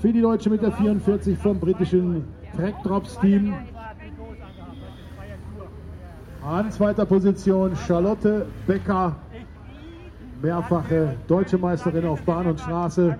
[0.00, 2.24] Für die Deutsche mit der 44 vom britischen
[2.56, 3.54] Trackdrops Team.
[6.44, 9.14] An zweiter Position Charlotte Becker,
[10.42, 13.16] mehrfache deutsche Meisterin auf Bahn und Straße.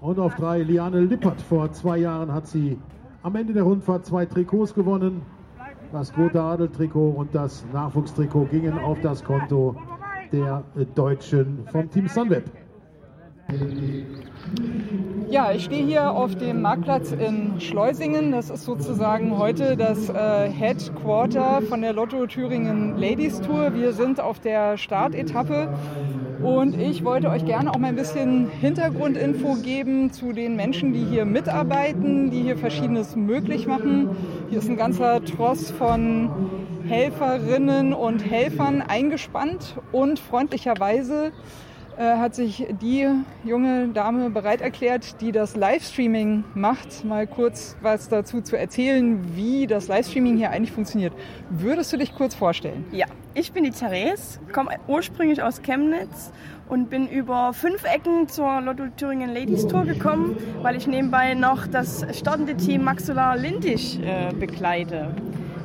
[0.00, 1.40] Und auf drei Liane Lippert.
[1.40, 2.78] Vor zwei Jahren hat sie
[3.22, 5.22] am Ende der Rundfahrt zwei Trikots gewonnen.
[5.92, 9.76] Das Grote Adel-Trikot und das Nachwuchstrikot gingen auf das Konto
[10.32, 10.62] der
[10.94, 12.44] Deutschen vom Team Sunweb.
[15.30, 18.32] Ja, ich stehe hier auf dem Marktplatz in Schleusingen.
[18.32, 23.74] Das ist sozusagen heute das äh, Headquarter von der Lotto Thüringen Ladies Tour.
[23.74, 25.68] Wir sind auf der Startetappe
[26.44, 31.02] und ich wollte euch gerne auch mal ein bisschen Hintergrundinfo geben zu den Menschen, die
[31.02, 34.10] hier mitarbeiten, die hier Verschiedenes möglich machen.
[34.50, 36.28] Hier ist ein ganzer Tross von
[36.86, 41.32] Helferinnen und Helfern eingespannt und freundlicherweise
[41.96, 43.08] hat sich die
[43.44, 49.66] junge Dame bereit erklärt, die das Livestreaming macht, mal kurz was dazu zu erzählen, wie
[49.66, 51.12] das Livestreaming hier eigentlich funktioniert.
[51.50, 52.84] Würdest du dich kurz vorstellen?
[52.92, 56.32] Ja, ich bin die Therese, komme ursprünglich aus Chemnitz
[56.68, 61.66] und bin über fünf Ecken zur Lotto Thüringen Ladies Tour gekommen, weil ich nebenbei noch
[61.66, 65.14] das startende Team Maxula Lindisch äh, begleite.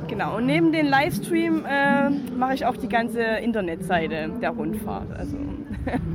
[0.08, 5.12] Genau, und neben dem Livestream äh, mache ich auch die ganze Internetseite der Rundfahrt.
[5.16, 5.36] Also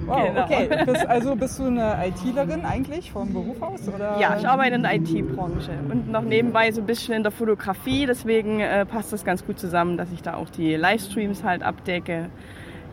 [0.06, 0.44] Wow, genau.
[0.44, 0.70] okay.
[0.86, 3.88] Bist, also bist du eine ITlerin eigentlich vom Beruf aus?
[3.88, 4.20] Oder?
[4.20, 8.06] Ja, ich arbeite in der IT-Branche und noch nebenbei so ein bisschen in der Fotografie.
[8.06, 12.30] Deswegen äh, passt das ganz gut zusammen, dass ich da auch die Livestreams halt abdecke.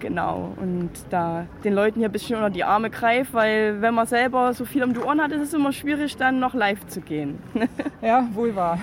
[0.01, 4.07] Genau, und da den Leuten hier ein bisschen unter die Arme greife, weil wenn man
[4.07, 7.01] selber so viel um die Ohren hat, ist es immer schwierig, dann noch live zu
[7.01, 7.39] gehen.
[8.03, 8.79] ja, wohl wahr.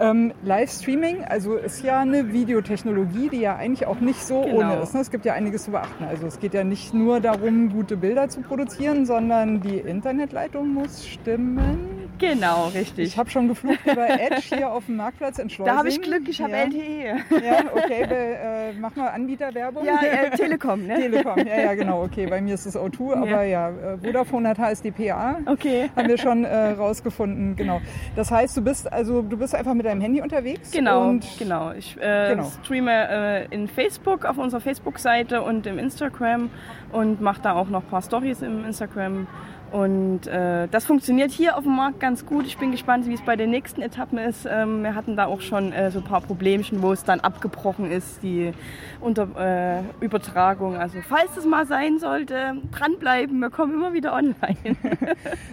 [0.00, 4.56] Ähm, Livestreaming, also ist ja eine Videotechnologie, die ja eigentlich auch nicht so genau.
[4.56, 4.94] ohne ist.
[4.94, 5.00] Ne?
[5.00, 6.04] Es gibt ja einiges zu beachten.
[6.04, 11.06] Also es geht ja nicht nur darum, gute Bilder zu produzieren, sondern die Internetleitung muss
[11.06, 12.00] stimmen.
[12.20, 13.08] Genau, richtig.
[13.08, 15.72] Ich habe schon geflucht über Edge hier auf dem Marktplatz in Schleusing.
[15.72, 16.64] Da habe ich Glück, ich habe ja.
[16.64, 17.44] LTE.
[17.44, 19.84] Ja, okay, be, äh, mach mal Anbieterwerbung.
[19.84, 20.96] Ja, äh, Telekom, ne?
[20.96, 22.26] Telekom, ja, ja, genau, okay.
[22.26, 25.38] Bei mir ist es O2, aber ja, ja äh, Vodafone hat HSDPA.
[25.46, 25.90] Okay.
[25.96, 27.80] Haben wir schon äh, rausgefunden, genau.
[28.16, 30.70] Das heißt, du bist also du bist einfach mit deinem Handy unterwegs?
[30.70, 31.72] Genau, genau.
[31.72, 32.50] Ich äh, genau.
[32.62, 36.50] streame äh, in Facebook auf unserer Facebook-Seite und im Instagram
[36.92, 39.26] und mache da auch noch ein paar Stories im Instagram
[39.72, 42.44] Und äh, das funktioniert hier auf dem Markt ganz gut.
[42.46, 44.46] Ich bin gespannt, wie es bei den nächsten Etappen ist.
[44.50, 47.90] Ähm, wir hatten da auch schon äh, so ein paar Problemchen, wo es dann abgebrochen
[47.90, 48.52] ist, die
[49.00, 50.76] Unter äh, Übertragung.
[50.76, 54.56] Also falls es mal sein sollte, dranbleiben, wir kommen immer wieder online.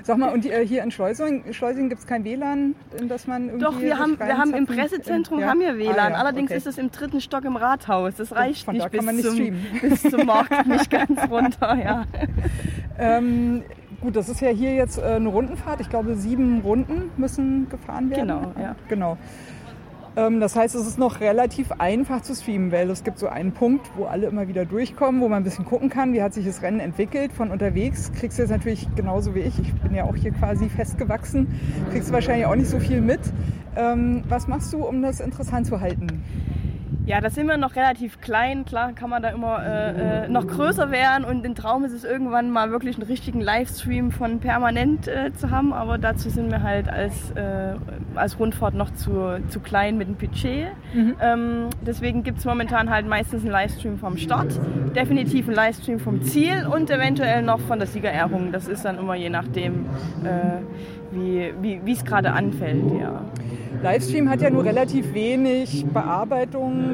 [0.03, 3.45] Sag mal, und äh, hier in Schleusing, Schleusing gibt es kein WLAN, in das man
[3.45, 5.47] irgendwie Doch, wir haben, wir haben im Pressezentrum ja?
[5.47, 5.97] haben wir WLAN.
[5.97, 6.57] Ah, ja, Allerdings okay.
[6.57, 8.15] ist es im dritten Stock im Rathaus.
[8.15, 9.65] Das reicht Von nicht, da bis, kann man nicht zum, streamen.
[9.81, 11.75] bis zum Markt nicht ganz runter.
[11.75, 12.05] Ja.
[12.99, 13.63] Ähm,
[14.07, 15.81] gut, das ist ja hier jetzt äh, eine Rundenfahrt.
[15.81, 18.27] Ich glaube, sieben Runden müssen gefahren werden.
[18.27, 18.73] Genau, ja.
[18.87, 19.17] Genau.
[20.15, 23.51] Ähm, das heißt, es ist noch relativ einfach zu streamen, weil es gibt so einen
[23.51, 26.45] Punkt, wo alle immer wieder durchkommen, wo man ein bisschen gucken kann, wie hat sich
[26.45, 28.13] das Rennen entwickelt von unterwegs.
[28.13, 29.59] Kriegst du jetzt natürlich genauso wie ich.
[29.59, 31.47] Ich bin ja auch hier quasi festgewachsen.
[31.91, 33.19] Kriegst du wahrscheinlich auch nicht so viel mit.
[33.75, 36.23] Ähm, was machst du, um das interessant zu halten?
[37.07, 38.65] Ja, da sind wir noch relativ klein.
[38.65, 42.03] Klar kann man da immer äh, äh, noch größer werden und ein Traum ist es
[42.03, 45.71] irgendwann mal wirklich einen richtigen Livestream von permanent äh, zu haben.
[45.71, 47.75] Aber dazu sind wir halt als, äh,
[48.15, 50.67] als Rundfahrt noch zu, zu klein mit dem Budget.
[51.21, 54.59] Ähm, deswegen gibt es momentan halt meistens einen Livestream vom Start,
[54.93, 58.51] definitiv einen Livestream vom Ziel und eventuell noch von der Siegerehrung.
[58.51, 59.85] Das ist dann immer je nachdem,
[60.25, 60.59] äh,
[61.13, 62.83] wie es gerade anfällt.
[62.99, 63.21] Ja.
[63.81, 65.85] Livestream hat ja nur relativ wenig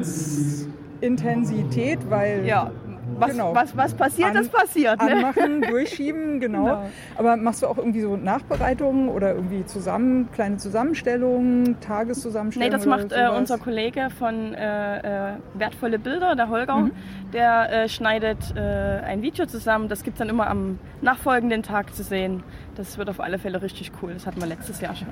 [0.04, 2.70] Bearbeitungsintensität, weil Ja,
[3.16, 3.54] was, Genau.
[3.54, 5.00] was, was passiert, An- das passiert.
[5.00, 5.12] Ne?
[5.12, 6.64] anmachen, durchschieben, genau.
[6.64, 6.90] Genau.
[7.16, 12.72] Aber machst du auch irgendwie so Nachbereitungen oder irgendwie zusammen, kleine Zusammenstellungen, Nee, Tageszusammenstellungen?
[12.72, 16.76] das oder macht äh, unser Kollege von äh, äh, Wertvolle Bilder, der Holger.
[16.76, 16.90] Mhm.
[17.32, 19.88] Der äh, schneidet äh, ein Video zusammen.
[19.88, 22.42] Das gibt es dann immer am nachfolgenden Tag zu sehen.
[22.74, 24.14] Das wird auf alle Fälle richtig cool.
[24.14, 25.08] Das hatten wir letztes Jahr schon.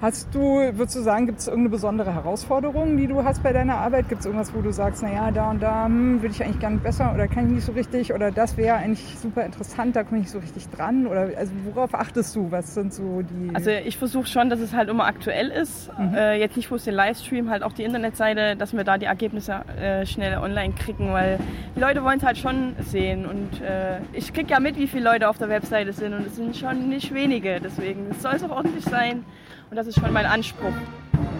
[0.00, 3.76] Hast du, würdest du sagen, gibt es irgendeine besondere Herausforderung, die du hast bei deiner
[3.76, 4.08] Arbeit?
[4.08, 6.78] Gibt es irgendwas, wo du sagst, naja, da und da hm, würde ich eigentlich gerne
[6.78, 10.20] besser oder kann ich nicht so richtig oder das wäre eigentlich super interessant, da komme
[10.20, 11.06] ich nicht so richtig dran?
[11.06, 12.50] Oder also worauf achtest du?
[12.50, 13.54] Was sind so die.
[13.54, 15.90] Also ich versuche schon, dass es halt immer aktuell ist.
[16.14, 19.60] Äh, jetzt nicht bloß den Livestream, halt auch die Internetseite, dass wir da die Ergebnisse
[19.78, 21.38] äh, schnell online kriegen, weil
[21.76, 23.26] die Leute wollen es halt schon sehen.
[23.26, 26.36] Und äh, ich kriege ja mit, wie viele Leute auf der Webseite sind und es
[26.36, 27.60] sind schon nicht wenige.
[27.60, 29.26] Deswegen soll es auch ordentlich sein.
[29.70, 30.72] Und das ist schon mein Anspruch.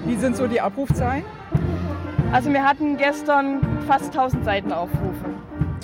[0.07, 1.25] wie sind so die Abrufzahlen?
[2.33, 5.25] Also wir hatten gestern fast 1000 Seitenaufrufe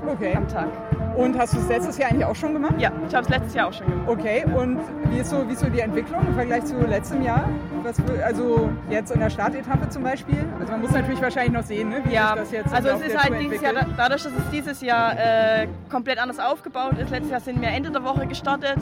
[0.06, 0.34] Okay.
[0.36, 0.68] am Tag.
[1.16, 2.74] Und hast du es letztes Jahr eigentlich auch schon gemacht?
[2.78, 4.08] Ja, ich habe es letztes Jahr auch schon gemacht.
[4.08, 4.78] Okay, und
[5.10, 7.48] wie ist, so, wie ist so die Entwicklung im Vergleich zu letztem Jahr?
[7.82, 10.44] Was, also jetzt in der Startetappe zum Beispiel?
[10.60, 13.00] Also man muss natürlich wahrscheinlich noch sehen, ne, wie Ja, sich das jetzt also es
[13.02, 13.94] ist halt Tour dieses Jahr, entwickelt.
[13.98, 17.10] dadurch, dass es dieses Jahr äh, komplett anders aufgebaut ist.
[17.10, 18.78] Letztes Jahr sind wir Ende der Woche gestartet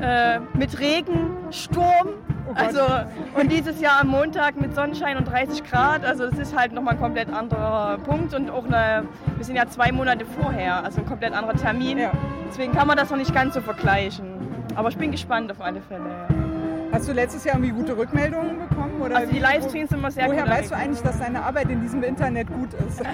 [0.00, 1.84] äh, mit Regen, Sturm.
[2.06, 2.36] Mhm.
[2.48, 2.80] Oh also
[3.34, 6.04] und dieses Jahr am Montag mit Sonnenschein und 30 Grad.
[6.04, 9.02] Also es ist halt nochmal ein komplett anderer Punkt und auch eine,
[9.34, 11.98] wir sind ja zwei Monate vorher, also ein komplett anderer Termin.
[11.98, 12.12] Ja.
[12.48, 14.26] Deswegen kann man das noch nicht ganz so vergleichen.
[14.74, 16.04] Aber ich bin gespannt auf alle Fälle.
[16.04, 16.46] Ja.
[16.92, 19.00] Hast du letztes Jahr irgendwie gute Rückmeldungen bekommen?
[19.02, 21.82] Oder Also die Livestreams sind immer sehr Woher weißt du eigentlich, dass deine Arbeit in
[21.82, 23.02] diesem Internet gut ist?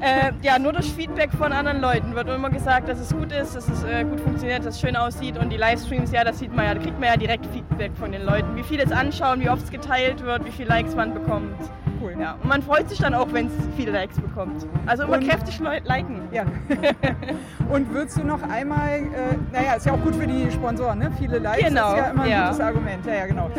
[0.00, 3.56] Äh, ja, nur durch Feedback von anderen Leuten wird immer gesagt, dass es gut ist,
[3.56, 5.38] dass es äh, gut funktioniert, dass es schön aussieht.
[5.38, 8.12] Und die Livestreams, ja, das sieht man ja, da kriegt man ja direkt Feedback von
[8.12, 8.54] den Leuten.
[8.54, 11.56] Wie viele es anschauen, wie oft es geteilt wird, wie viele Likes man bekommt.
[12.04, 12.14] Cool.
[12.20, 14.66] Ja, und man freut sich dann auch, wenn es viele Likes bekommt.
[14.84, 16.20] Also immer Und- kräftig liken.
[16.32, 16.44] Ja.
[17.72, 21.10] Und würdest du noch einmal, äh, naja, ist ja auch gut für die Sponsoren, ne?
[21.18, 22.44] Viele Likes Genau, ist ja immer ein ja.
[22.48, 23.06] gutes Argument.
[23.06, 23.50] Ja, ja, genau.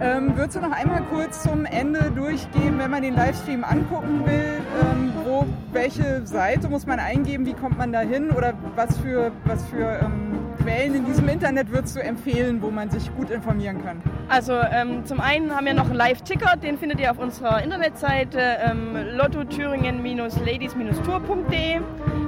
[0.00, 4.60] Ähm, würdest du noch einmal kurz zum Ende durchgehen, wenn man den Livestream angucken will,
[4.82, 9.30] ähm, wo, welche Seite muss man eingeben, wie kommt man da hin oder was für,
[9.44, 13.84] was für ähm, Quellen in diesem Internet würdest du empfehlen, wo man sich gut informieren
[13.84, 14.00] kann?
[14.28, 18.38] Also ähm, zum einen haben wir noch einen Live-Ticker, den findet ihr auf unserer Internetseite
[18.40, 21.80] ähm, lottothüringen-ladies-tour.de.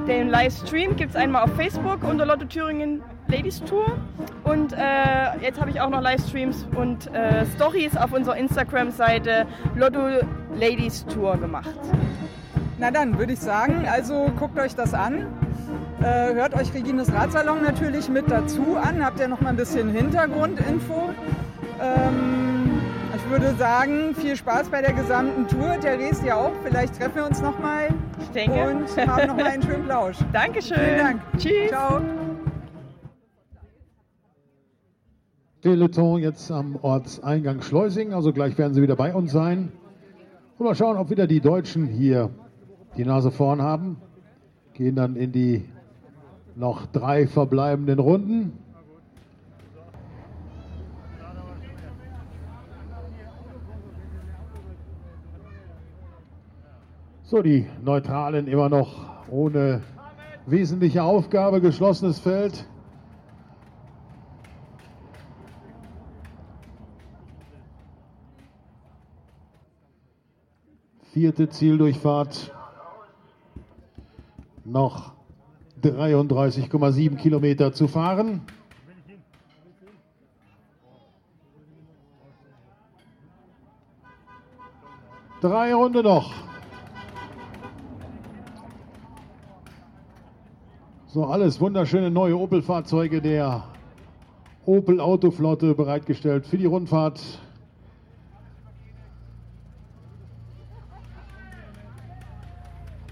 [0.06, 3.98] Den Livestream gibt es einmal auf Facebook unter Lotto Thüringen Ladies Tour.
[4.44, 4.78] Und äh,
[5.42, 10.00] jetzt habe ich auch noch Livestreams und äh, Stories auf unserer Instagram-Seite Lotto
[10.58, 11.78] Ladies Tour gemacht.
[12.78, 15.26] Na dann würde ich sagen, also guckt euch das an.
[16.00, 19.04] Äh, hört euch Regines Radsalon natürlich mit dazu an.
[19.04, 21.11] Habt ihr noch mal ein bisschen Hintergrundinfo.
[21.81, 22.81] Ähm,
[23.16, 25.78] ich würde sagen, viel Spaß bei der gesamten Tour.
[25.81, 26.52] Therese ja auch.
[26.64, 27.88] Vielleicht treffen wir uns noch mal
[28.20, 28.70] Ich denke.
[28.70, 30.16] und haben noch mal einen schönen Plausch.
[30.33, 30.78] Dankeschön.
[30.78, 31.20] Vielen Dank.
[31.37, 31.68] Tschüss.
[31.68, 32.00] Ciao.
[35.61, 39.72] Peloton jetzt am Ortseingang Schleusing, also gleich werden sie wieder bei uns sein.
[40.57, 42.30] Und mal schauen, ob wieder die Deutschen hier
[42.97, 43.97] die Nase vorn haben
[44.79, 45.64] gehen dann in die
[46.55, 48.53] noch drei verbleibenden Runden.
[57.24, 59.83] So, die Neutralen immer noch ohne
[60.47, 62.64] wesentliche Aufgabe, geschlossenes Feld.
[71.12, 72.55] Vierte Zieldurchfahrt.
[74.68, 75.12] Noch
[75.82, 78.42] 33,7 Kilometer zu fahren.
[85.40, 86.34] Drei Runde noch.
[91.06, 93.64] So, alles wunderschöne neue Opel-Fahrzeuge der
[94.66, 97.22] Opel Autoflotte bereitgestellt für die Rundfahrt.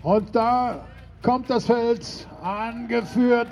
[0.02, 0.84] Und da
[1.27, 3.49] kommt das Feld, angeführt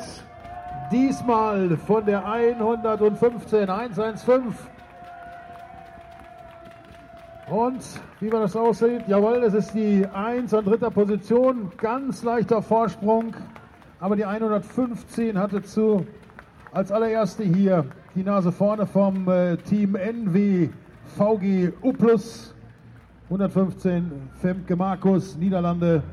[0.93, 4.55] diesmal von der 115, 115.
[7.51, 7.81] Und
[8.21, 13.35] wie man das aussieht, jawohl, es ist die 1 an dritter Position, ganz leichter Vorsprung,
[13.99, 16.07] aber die 115 hatte zu
[16.71, 20.69] als allererste hier die Nase vorne vom äh, Team NW
[21.17, 21.93] VG U+.
[23.31, 26.05] 115 Femke Markus, Niederlande.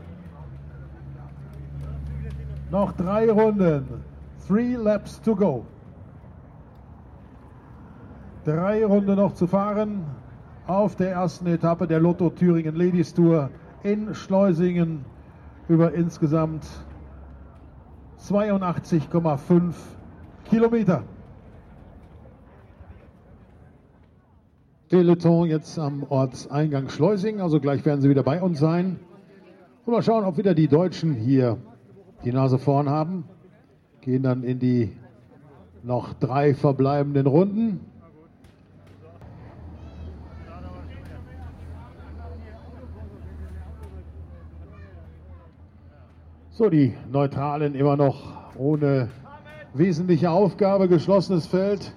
[2.71, 3.85] Noch drei Runden.
[4.47, 5.65] Three laps to go.
[8.45, 10.05] Drei Runden noch zu fahren
[10.67, 13.49] auf der ersten Etappe der Lotto Thüringen Ladies Tour
[13.83, 15.03] in Schleusingen
[15.67, 16.65] über insgesamt
[18.21, 19.73] 82,5
[20.45, 21.03] Kilometer.
[24.89, 28.97] Peloton jetzt am Ortseingang Schleusingen, also gleich werden sie wieder bei uns sein.
[29.85, 31.57] Und mal schauen, ob wieder die Deutschen hier
[32.23, 33.25] die Nase vorn haben.
[34.01, 34.91] Gehen dann in die
[35.83, 37.79] noch drei verbleibenden Runden.
[46.51, 49.09] So, die Neutralen immer noch ohne
[49.73, 51.95] wesentliche Aufgabe, geschlossenes Feld.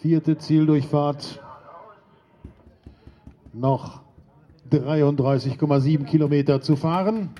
[0.00, 1.41] Vierte Zieldurchfahrt.
[3.52, 4.00] Noch
[4.70, 7.30] 33,7 Kilometer zu fahren.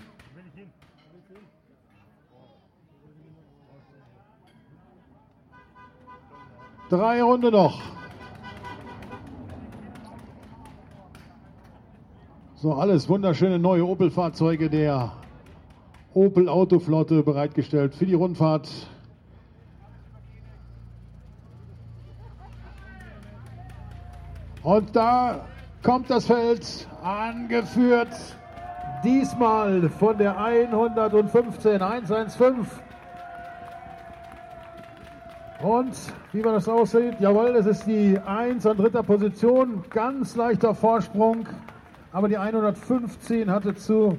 [6.90, 7.80] Drei Runde noch.
[12.56, 15.12] So, alles wunderschöne neue Opel-Fahrzeuge der
[16.12, 18.68] Opel Autoflotte bereitgestellt für die Rundfahrt.
[24.62, 25.46] Und da
[25.82, 28.08] kommt das Feld, angeführt
[29.02, 32.66] diesmal von der 115, 115.
[35.62, 35.92] Und
[36.32, 41.46] wie man das aussieht, jawohl, es ist die 1 an dritter Position, ganz leichter Vorsprung,
[42.12, 44.18] aber die 115 hatte zu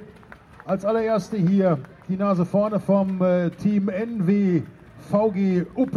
[0.66, 4.64] als allererste hier die Nase vorne vom äh, Team NW
[5.10, 5.88] VG U+.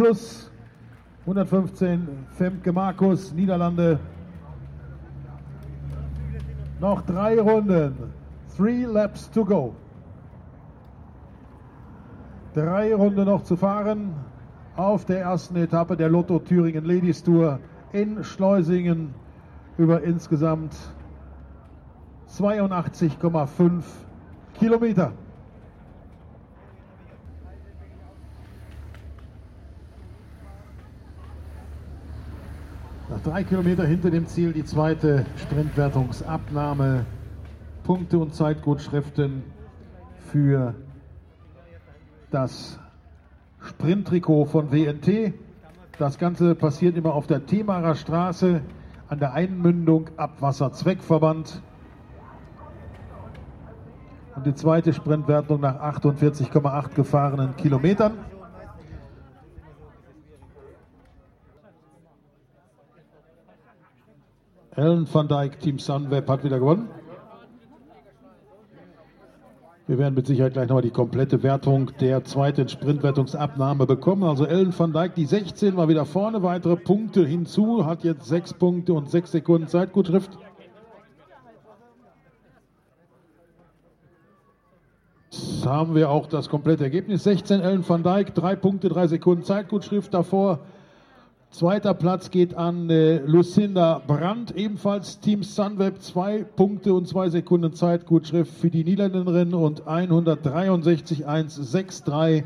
[1.26, 3.98] 115 Femke Markus, Niederlande.
[6.78, 8.12] Noch drei Runden.
[8.56, 9.74] Three laps to go.
[12.54, 14.14] Drei Runden noch zu fahren
[14.76, 17.60] auf der ersten Etappe der Lotto Thüringen Ladies Tour
[17.92, 19.14] in Schleusingen
[19.78, 20.74] über insgesamt
[22.30, 23.82] 82,5
[24.58, 25.12] Kilometer.
[33.08, 37.06] Nach drei Kilometer hinter dem Ziel die zweite Sprintwertungsabnahme.
[37.82, 39.42] Punkte und Zeitgutschriften
[40.30, 40.74] für
[42.30, 42.78] das
[43.60, 45.34] Sprinttrikot von WNT.
[45.98, 48.60] Das Ganze passiert immer auf der Themarer Straße
[49.08, 51.62] an der Einmündung Abwasserzweckverband.
[54.36, 58.12] Und die zweite Sprintwertung nach 48,8 gefahrenen Kilometern.
[64.76, 66.90] Ellen van Dijk, Team Sunweb, hat wieder gewonnen.
[69.86, 74.24] Wir werden mit Sicherheit gleich nochmal die komplette Wertung der zweiten Sprintwertungsabnahme bekommen.
[74.24, 78.54] Also Ellen van Dijk, die 16 war wieder vorne, weitere Punkte hinzu, hat jetzt 6
[78.54, 80.36] Punkte und 6 Sekunden Zeitgutschrift.
[85.30, 87.24] Jetzt haben wir auch das komplette Ergebnis.
[87.24, 90.58] 16 Ellen van Dijk, 3 Punkte, 3 Sekunden Zeitgutschrift davor.
[91.56, 97.72] Zweiter Platz geht an äh, Lucinda Brandt, ebenfalls Team Sunweb, zwei Punkte und zwei Sekunden
[97.72, 102.44] Zeitgutschrift für die Niederländerin und 163,163.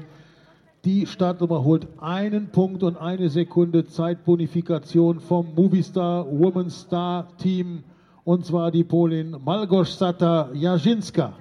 [0.84, 7.82] Die Startnummer holt einen Punkt und eine Sekunde Zeitbonifikation vom Movistar Woman Star Team
[8.22, 11.32] und zwar die Polin Malgorzata Jasinska.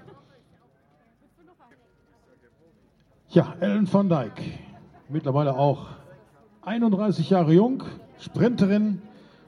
[3.30, 4.42] Ja, Ellen van Dijk,
[5.08, 5.99] mittlerweile auch
[6.70, 7.84] 31 Jahre jung,
[8.20, 9.02] Sprinterin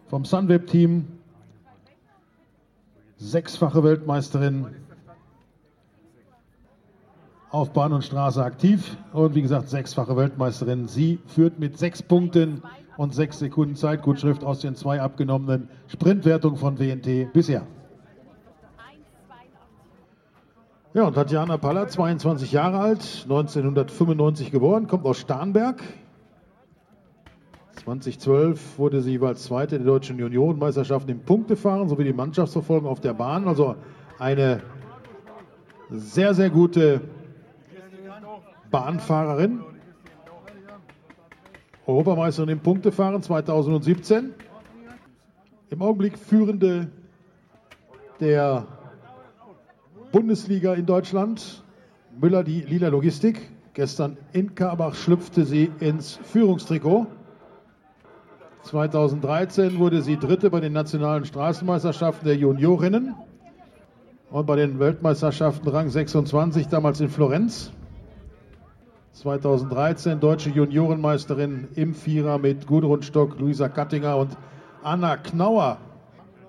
[0.07, 1.05] vom Sunweb-Team,
[3.17, 4.65] sechsfache Weltmeisterin,
[7.51, 10.87] auf Bahn und Straße aktiv und wie gesagt sechsfache Weltmeisterin.
[10.87, 12.63] Sie führt mit sechs Punkten
[12.97, 17.67] und sechs Sekunden Zeitgutschrift aus den zwei abgenommenen Sprintwertungen von WNT bisher.
[20.95, 25.83] Ja, und Tatjana Paller, 22 Jahre alt, 1995 geboren, kommt aus Starnberg.
[27.83, 33.15] 2012 wurde sie jeweils Zweite der deutschen Juniorenmeisterschaften im Punktefahren sowie die Mannschaftsverfolgung auf der
[33.15, 33.47] Bahn.
[33.47, 33.75] Also
[34.19, 34.61] eine
[35.89, 37.01] sehr, sehr gute
[38.69, 39.61] Bahnfahrerin.
[41.87, 44.31] Europameisterin im Punktefahren 2017.
[45.71, 46.87] Im Augenblick führende
[48.19, 48.67] der
[50.11, 51.63] Bundesliga in Deutschland.
[52.19, 53.49] Müller die Lila Logistik.
[53.73, 57.07] Gestern in Karbach schlüpfte sie ins Führungstrikot.
[58.63, 63.15] 2013 wurde sie Dritte bei den nationalen Straßenmeisterschaften der Juniorinnen
[64.29, 67.71] und bei den Weltmeisterschaften Rang 26 damals in Florenz.
[69.13, 74.37] 2013 deutsche Juniorenmeisterin im Vierer mit Gudrun Stock, Luisa Kattinger und
[74.83, 75.77] Anna Knauer.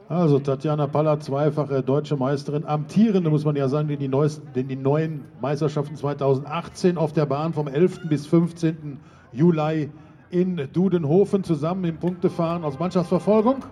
[0.09, 4.69] Also Tatjana Paller, zweifache deutsche Meisterin, amtierende muss man ja sagen, in die, neuesten, in
[4.69, 8.09] die neuen Meisterschaften 2018 auf der Bahn vom 11.
[8.09, 9.01] bis 15.
[9.33, 9.91] Juli
[10.33, 13.65] in Dudenhofen zusammen im Punktefahren aus Mannschaftsverfolgung.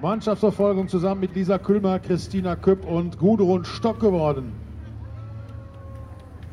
[0.00, 4.52] Mannschaftsverfolgung zusammen mit Lisa Külmer, Christina Küpp und Gudrun Stock geworden.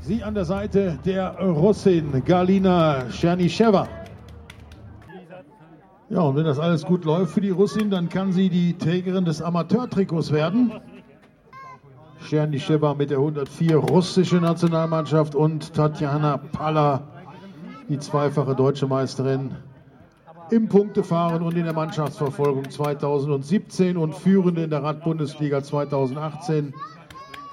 [0.02, 3.88] Sie an der Seite der Russin Galina Chernischewa.
[6.10, 9.24] Ja, und wenn das alles gut läuft für die Russin, dann kann sie die Trägerin
[9.24, 10.74] des Amateurtrikots werden.
[12.28, 17.11] Chernischewa mit der 104 russische Nationalmannschaft und Tatjana Palla,
[17.90, 19.52] die zweifache deutsche Meisterin
[20.50, 26.74] im Punktefahren und in der Mannschaftsverfolgung 2017 und führende in der Radbundesliga 2018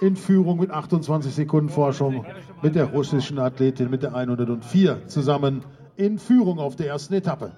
[0.01, 2.24] in Führung mit 28 Sekunden Forschung
[2.62, 5.64] mit der russischen Athletin mit der 104 zusammen
[5.97, 7.53] in Führung auf der ersten Etappe.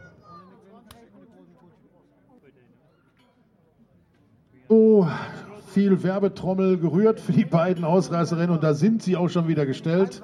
[4.69, 5.09] So
[5.67, 10.23] viel Werbetrommel gerührt für die beiden Ausreißerinnen und da sind sie auch schon wieder gestellt.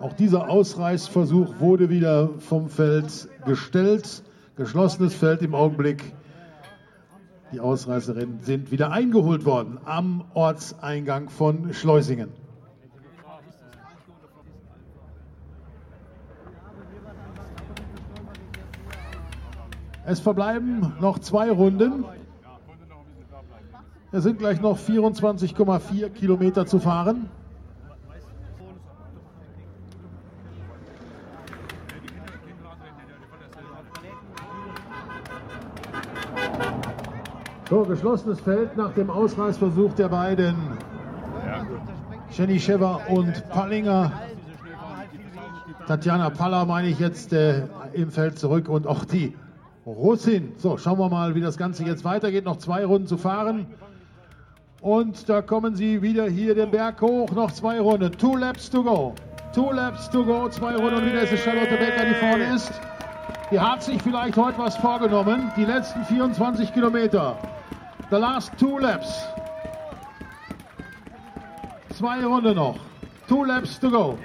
[0.00, 4.22] Auch dieser Ausreißversuch wurde wieder vom Feld gestellt.
[4.56, 6.14] Geschlossenes Feld im Augenblick.
[7.52, 12.30] Die Ausreißerinnen sind wieder eingeholt worden am Ortseingang von Schleusingen.
[20.06, 22.04] Es verbleiben noch zwei Runden.
[24.12, 27.28] Es sind gleich noch 24,4 Kilometer zu fahren.
[37.70, 40.56] So, geschlossenes Feld nach dem Ausreißversuch der beiden.
[42.32, 44.10] Chenischewa und Pallinger.
[45.86, 47.62] Tatjana Palla meine ich jetzt äh,
[47.92, 49.36] im Feld zurück und auch die
[49.86, 50.52] Russin.
[50.56, 52.44] So, schauen wir mal, wie das Ganze jetzt weitergeht.
[52.44, 53.66] Noch zwei Runden zu fahren.
[54.80, 57.30] Und da kommen sie wieder hier den Berg hoch.
[57.30, 58.10] Noch zwei Runden.
[58.10, 59.14] Two laps to go.
[59.54, 60.48] Two laps to go.
[60.48, 60.96] Zwei Runden.
[60.96, 62.72] Und wieder ist es Charlotte Becker, die vorne ist.
[63.52, 65.52] Die hat sich vielleicht heute was vorgenommen.
[65.56, 67.36] Die letzten 24 Kilometer.
[68.10, 69.24] The last two laps.
[71.90, 72.76] Zwei Runden noch.
[73.28, 74.18] Two laps to go.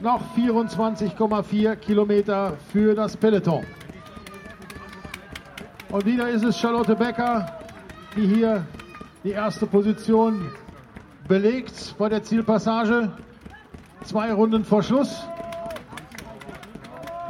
[0.00, 3.66] Noch 24,4 Kilometer für das Peloton.
[5.90, 7.58] Und wieder ist es Charlotte Becker,
[8.14, 8.64] die hier
[9.24, 10.52] die erste Position
[11.26, 13.10] belegt bei der Zielpassage.
[14.04, 15.26] Zwei Runden vor Schluss.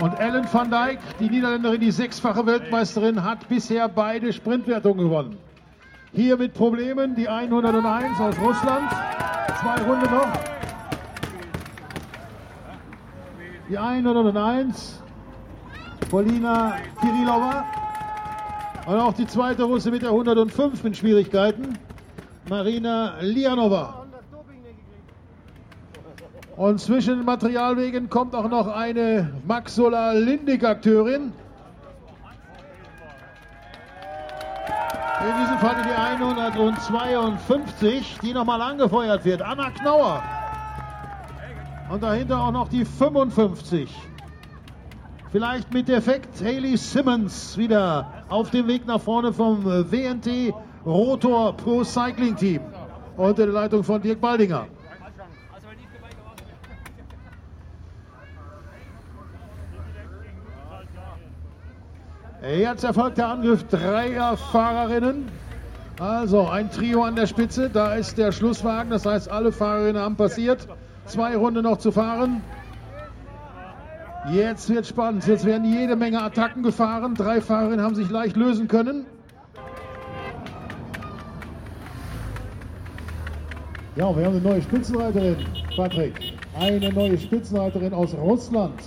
[0.03, 5.38] Und Ellen van Dijk, die Niederländerin, die sechsfache Weltmeisterin, hat bisher beide Sprintwertungen gewonnen.
[6.12, 8.90] Hier mit Problemen die 101 aus Russland.
[9.61, 10.26] Zwei Runden noch.
[13.70, 15.00] Die 101,
[16.11, 17.64] Polina Kirilova.
[18.86, 21.78] Und auch die zweite Russe mit der 105 mit Schwierigkeiten,
[22.48, 24.01] Marina Lianova.
[26.57, 31.32] Und zwischen den Materialwegen kommt auch noch eine Maxola Lindig-Akteurin.
[35.20, 39.40] In diesem Fall die 152, die nochmal angefeuert wird.
[39.40, 40.22] Anna Knauer.
[41.90, 43.88] Und dahinter auch noch die 55.
[45.30, 50.53] Vielleicht mit Defekt Haley Simmons wieder auf dem Weg nach vorne vom WNT
[50.84, 52.61] Rotor Pro Cycling Team
[53.16, 54.66] unter der Leitung von Dirk Baldinger.
[62.43, 65.28] Jetzt erfolgt der Angriff dreier Fahrerinnen.
[66.01, 67.70] Also ein Trio an der Spitze.
[67.70, 68.90] Da ist der Schlusswagen.
[68.90, 70.66] Das heißt, alle Fahrerinnen haben passiert.
[71.07, 72.43] Zwei Runden noch zu fahren.
[74.32, 75.24] Jetzt wird spannend.
[75.26, 77.14] Jetzt werden jede Menge Attacken gefahren.
[77.14, 79.07] Drei Fahrerinnen haben sich leicht lösen können.
[83.95, 85.36] Ja, wir haben eine neue Spitzenreiterin,
[85.76, 86.34] Patrick.
[86.59, 88.80] Eine neue Spitzenreiterin aus Russland.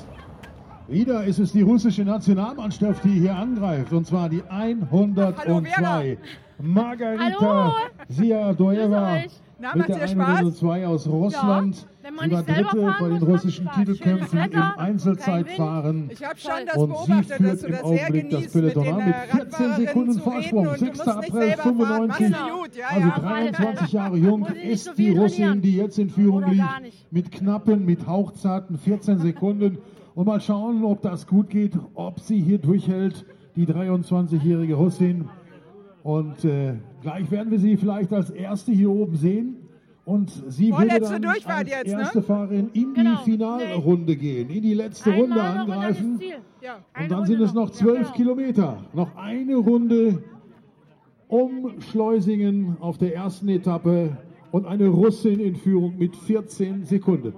[0.88, 3.92] Wieder ist es die russische Nationalmannschaft, die hier angreift.
[3.92, 6.18] Und zwar die 102.
[6.62, 7.74] Margarita
[8.08, 9.18] Siadoeva
[9.74, 10.38] mit der dir Spaß?
[10.38, 11.76] 102 aus Russland.
[11.76, 13.70] Sie war Dritte bei den russischen.
[13.76, 16.10] Titelkämpfen im Einzelzeitfahren.
[16.12, 18.52] Ich habe schon das Und sie beobachtet, dass führt du im das sehr Augenblick das
[18.52, 20.68] genießt, mit den äh, mit 14 Radfahrerinnen Sekunden Vorsprung.
[20.68, 20.98] und du 6.
[20.98, 22.08] musst nicht April selber fahren.
[22.08, 22.38] Machst 95.
[22.38, 23.20] du gut, ja, Also ja.
[23.20, 26.66] 23 Jahre jung ist die Russin, die jetzt in Führung liegt.
[27.12, 29.80] Mit knappen, mit hauchzarten 14 Sekunden.
[30.16, 35.30] Und mal schauen, ob das gut geht, ob sie hier durchhält, die 23-jährige Russin.
[36.03, 39.57] Und äh, gleich werden wir sie vielleicht als erste hier oben sehen.
[40.05, 42.01] Und sie würde Vorletzte dann Durchfahrt als jetzt, ne?
[42.01, 43.18] erste Fahrerin in Genau.
[43.18, 46.20] die Finalrunde gehen, in die letzte Runde Einmal dann angreifen.
[46.61, 46.76] Ja.
[47.01, 48.78] Und dann sind es noch zwölf Kilometer.
[48.93, 50.22] Noch eine Runde
[51.28, 54.16] um Schleusingen auf der ersten Etappe
[54.51, 57.34] und eine Russin in Führung mit 14 Sekunden.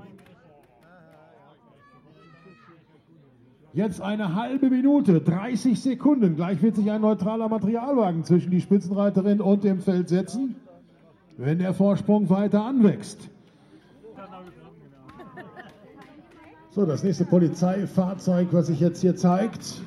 [3.78, 6.36] Jetzt eine halbe Minute, 30 Sekunden.
[6.36, 10.56] Gleich wird sich ein neutraler Materialwagen zwischen die Spitzenreiterin und dem Feld setzen,
[11.38, 13.30] wenn der Vorsprung weiter anwächst.
[16.72, 19.84] So, das nächste Polizeifahrzeug, was sich jetzt hier zeigt.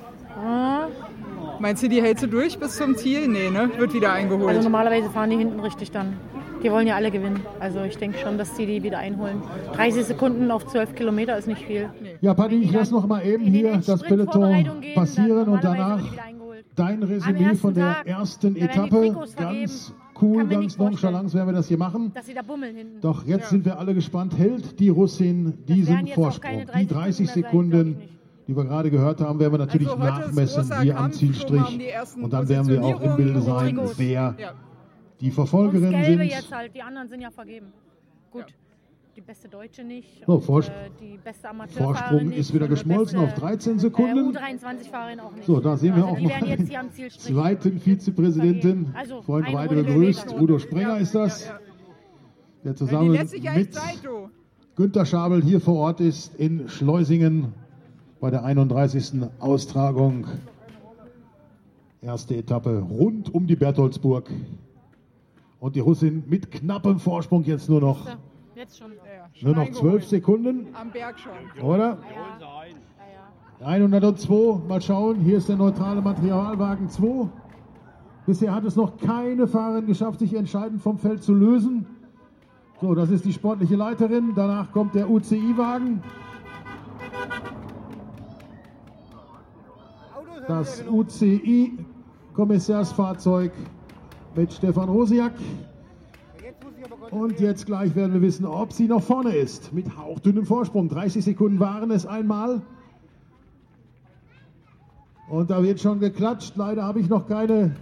[1.59, 3.27] Meinst du, die hältst du durch bis zum Ziel?
[3.27, 3.69] Nee, ne?
[3.77, 4.49] Wird wieder eingeholt.
[4.49, 6.17] Also normalerweise fahren die hinten richtig dann.
[6.63, 7.41] Die wollen ja alle gewinnen.
[7.59, 9.41] Also ich denke schon, dass sie die wieder einholen.
[9.73, 11.89] 30 Sekunden auf 12 Kilometer ist nicht viel.
[12.21, 16.19] Ja, Paddy, ich lasse noch mal eben hier das Peloton gehen, passieren und danach die
[16.75, 19.13] dein Resümee von der Tag, ersten die Etappe.
[19.35, 19.73] Ganz vergeben.
[20.21, 22.11] cool, ganz nonchalant werden wir das hier machen.
[22.13, 23.01] Dass sie da bummeln hinten.
[23.01, 24.37] Doch jetzt sind wir alle gespannt.
[24.37, 26.65] Hält die Russin diesen Vorsprung?
[26.77, 28.01] Die 30 30 Sekunden
[28.47, 31.77] die wir gerade gehört haben, werden wir natürlich Also nachmessen hier am Zielstrich.
[31.77, 34.53] die Und dann werden wir auch im Bilde sein, wer Ja.
[35.21, 35.31] Die
[35.91, 36.31] das Gelbe sind.
[36.31, 37.67] jetzt halt, die anderen sind ja vergeben.
[38.31, 38.45] Gut.
[39.15, 40.23] Die beste Deutsche nicht.
[40.25, 43.79] So, und, äh, die beste Amateurfahrerin Vorsprung nicht ist wieder geschmolzen beste, auf 13 Äh,
[43.79, 44.37] Sekunden.
[44.37, 45.45] U23-Fahrerin auch nicht.
[45.45, 48.93] So, da sehen wir also auch die noch werden jetzt den hier am zweiten Vizepräsidenten.
[48.95, 50.39] Also, Vorhin beide begrüßt.
[50.39, 51.59] Udo Sprenger ist das, der
[52.63, 53.77] Ja, die zusammen ja mit.
[54.75, 57.53] Günter Schabel hier vor Ort ist in Schleusingen
[58.21, 59.23] bei der 31.
[59.39, 60.27] Austragung.
[62.01, 64.29] Erste Etappe rund um die Bertholdsburg.
[65.59, 68.05] Und die Russin mit knappem Vorsprung jetzt nur noch,
[68.55, 68.91] Jetzt schon.
[68.91, 68.97] Ja,
[69.41, 69.71] nur noch.
[69.71, 71.31] 12 Sekunden, Am Berg schon.
[71.63, 71.97] oder?
[73.61, 75.19] 102, mal schauen.
[75.19, 77.27] Hier ist der neutrale Materialwagen 2.
[78.25, 81.85] Bisher hat es noch keine Fahrerin geschafft, sich entscheidend vom Feld zu lösen.
[82.81, 84.31] So, das ist die sportliche Leiterin.
[84.35, 86.01] Danach kommt der UCI-Wagen.
[90.47, 93.51] Das UCI-Kommissärsfahrzeug
[94.35, 95.33] mit Stefan Rosiak.
[97.11, 99.73] Und jetzt gleich werden wir wissen, ob sie noch vorne ist.
[99.73, 100.89] Mit hauchdünnem Vorsprung.
[100.89, 102.61] 30 Sekunden waren es einmal.
[105.29, 106.55] Und da wird schon geklatscht.
[106.55, 107.75] Leider habe ich noch keine.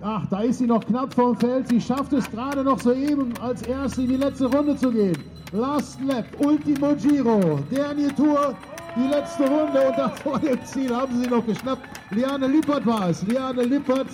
[0.00, 1.68] Ach, da ist sie noch knapp vom Feld.
[1.68, 5.16] Sie schafft es gerade noch soeben, als Erste in die letzte Runde zu gehen.
[5.52, 8.54] Last Lap, Ultimo Giro, Dernier Tour,
[8.96, 11.82] die letzte Runde und da vor dem Ziel haben sie noch geschnappt.
[12.10, 13.22] Liane Lippert war es.
[13.26, 14.08] Liane Lippert,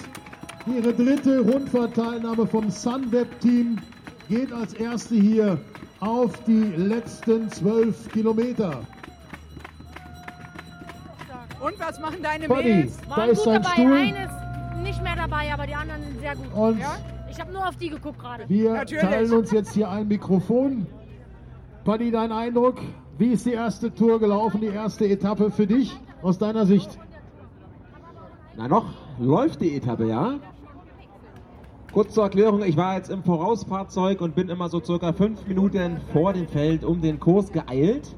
[0.77, 3.79] ihre dritte Rundfahrtteilnahme vom Sunweb-Team,
[4.29, 5.59] geht als Erste hier
[6.01, 8.81] auf die letzten zwölf Kilometer.
[11.61, 12.99] Und was machen deine Buddy, Mädels?
[13.09, 13.73] da Waren ist gut sein dabei.
[13.73, 13.97] Stuhl.
[13.97, 16.53] Eine nicht mehr dabei, aber die anderen sind sehr gut.
[16.55, 16.97] Und ja?
[17.31, 18.49] Ich habe nur auf die geguckt gerade.
[18.49, 19.05] wir Natürlich.
[19.05, 20.87] teilen uns jetzt hier ein Mikrofon.
[21.85, 22.79] Paddy, dein Eindruck?
[23.19, 26.99] Wie ist die erste Tour gelaufen, die erste Etappe für dich aus deiner Sicht?
[28.57, 28.87] Na noch
[29.19, 30.35] läuft die Etappe, ja?
[31.93, 35.97] Kurz zur Erklärung, ich war jetzt im Vorausfahrzeug und bin immer so circa fünf Minuten
[36.13, 38.15] vor dem Feld um den Kurs geeilt.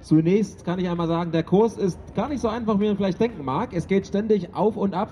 [0.00, 3.20] Zunächst kann ich einmal sagen, der Kurs ist gar nicht so einfach, wie man vielleicht
[3.20, 3.70] denken mag.
[3.72, 5.10] Es geht ständig auf und ab.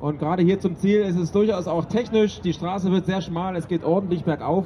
[0.00, 2.40] Und gerade hier zum Ziel ist es durchaus auch technisch.
[2.40, 4.64] Die Straße wird sehr schmal, es geht ordentlich bergauf.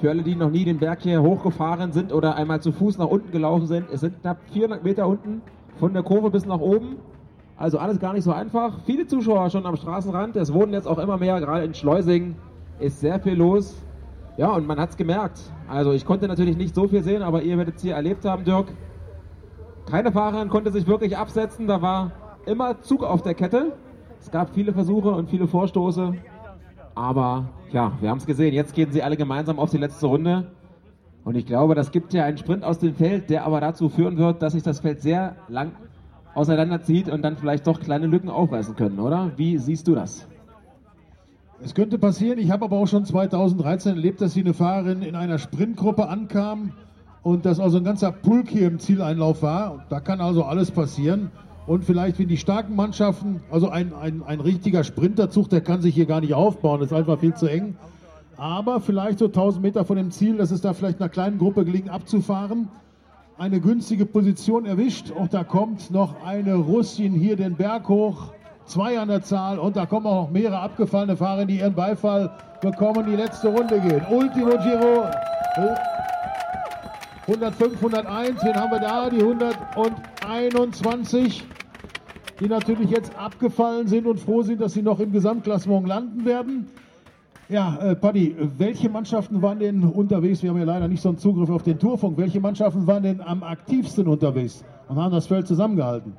[0.00, 3.06] Für alle, die noch nie den Berg hier hochgefahren sind oder einmal zu Fuß nach
[3.06, 5.42] unten gelaufen sind, es sind knapp 400 Meter unten
[5.76, 6.96] von der Kurve bis nach oben.
[7.56, 8.80] Also alles gar nicht so einfach.
[8.84, 10.36] Viele Zuschauer schon am Straßenrand.
[10.36, 12.34] Es wurden jetzt auch immer mehr, gerade in Schleusing
[12.80, 13.76] ist sehr viel los.
[14.36, 15.40] Ja, und man hat es gemerkt.
[15.68, 18.44] Also ich konnte natürlich nicht so viel sehen, aber ihr werdet es hier erlebt haben,
[18.44, 18.66] Dirk.
[19.86, 21.68] Keine Fahrerin konnte sich wirklich absetzen.
[21.68, 22.10] Da war
[22.46, 23.72] immer Zug auf der Kette.
[24.20, 26.14] Es gab viele Versuche und viele Vorstoße.
[26.96, 28.54] Aber ja, wir haben es gesehen.
[28.54, 30.50] Jetzt gehen sie alle gemeinsam auf die letzte Runde.
[31.24, 34.16] Und ich glaube, das gibt ja einen Sprint aus dem Feld, der aber dazu führen
[34.18, 35.72] wird, dass sich das Feld sehr lang
[36.34, 39.32] auseinanderzieht und dann vielleicht doch kleine Lücken aufweisen können, oder?
[39.36, 40.26] Wie siehst du das?
[41.62, 45.14] Es könnte passieren, ich habe aber auch schon 2013 erlebt, dass hier eine Fahrerin in
[45.14, 46.72] einer Sprintgruppe ankam
[47.22, 49.86] und dass also ein ganzer Pulk hier im Zieleinlauf war.
[49.88, 51.30] Da kann also alles passieren.
[51.66, 55.94] Und vielleicht, wenn die starken Mannschaften, also ein, ein, ein richtiger Sprinterzug, der kann sich
[55.94, 57.76] hier gar nicht aufbauen, das ist einfach viel zu eng.
[58.36, 61.64] Aber vielleicht so 1000 Meter von dem Ziel, dass es da vielleicht einer kleinen Gruppe
[61.64, 62.68] gelingen abzufahren.
[63.36, 65.10] Eine günstige Position erwischt.
[65.10, 68.32] Und da kommt noch eine Russin hier den Berg hoch.
[68.64, 69.58] Zwei an der Zahl.
[69.58, 72.30] Und da kommen auch noch mehrere abgefallene Fahrer, die ihren Beifall
[72.60, 74.06] bekommen, die letzte Runde gehen.
[74.08, 75.06] Ultimo Giro.
[77.26, 78.44] 105, 101.
[78.44, 79.10] Wen haben wir da?
[79.10, 81.44] Die 121
[82.40, 86.66] die natürlich jetzt abgefallen sind und froh sind, dass sie noch im Gesamtklassement landen werden.
[87.48, 90.42] Ja, äh, Paddy, welche Mannschaften waren denn unterwegs?
[90.42, 92.16] Wir haben ja leider nicht so einen Zugriff auf den Tourfunk.
[92.16, 96.14] Welche Mannschaften waren denn am aktivsten unterwegs und haben das Feld zusammengehalten?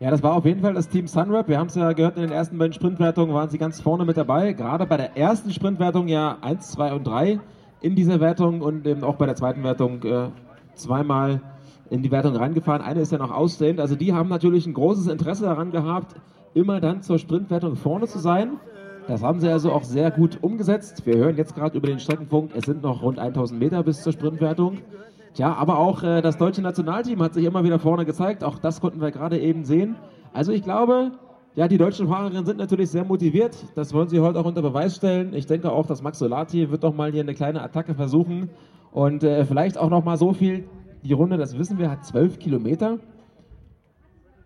[0.00, 1.46] Ja, das war auf jeden Fall das Team Sunweb.
[1.48, 4.16] Wir haben es ja gehört, in den ersten beiden Sprintwertungen waren sie ganz vorne mit
[4.16, 4.54] dabei.
[4.54, 7.38] Gerade bei der ersten Sprintwertung ja 1, 2 und 3
[7.82, 10.28] in dieser Wertung und eben auch bei der zweiten Wertung äh,
[10.74, 11.42] zweimal
[11.90, 12.80] in die Wertung reingefahren.
[12.80, 13.78] Eine ist ja noch ausstehend.
[13.78, 16.16] Also die haben natürlich ein großes Interesse daran gehabt,
[16.54, 18.58] immer dann zur Sprintwertung vorne zu sein.
[19.06, 21.04] Das haben sie also auch sehr gut umgesetzt.
[21.04, 24.12] Wir hören jetzt gerade über den Streckenfunk, es sind noch rund 1000 Meter bis zur
[24.12, 24.78] Sprintwertung.
[25.34, 28.42] Tja, aber auch äh, das deutsche Nationalteam hat sich immer wieder vorne gezeigt.
[28.42, 29.96] Auch das konnten wir gerade eben sehen.
[30.32, 31.12] Also ich glaube,
[31.54, 33.56] ja, die deutschen Fahrerinnen sind natürlich sehr motiviert.
[33.74, 35.34] Das wollen sie heute auch unter Beweis stellen.
[35.34, 38.48] Ich denke auch, dass Max Solati wird doch mal hier eine kleine Attacke versuchen.
[38.90, 40.64] Und äh, vielleicht auch noch mal so viel.
[41.02, 42.98] Die Runde, das wissen wir, hat 12 Kilometer.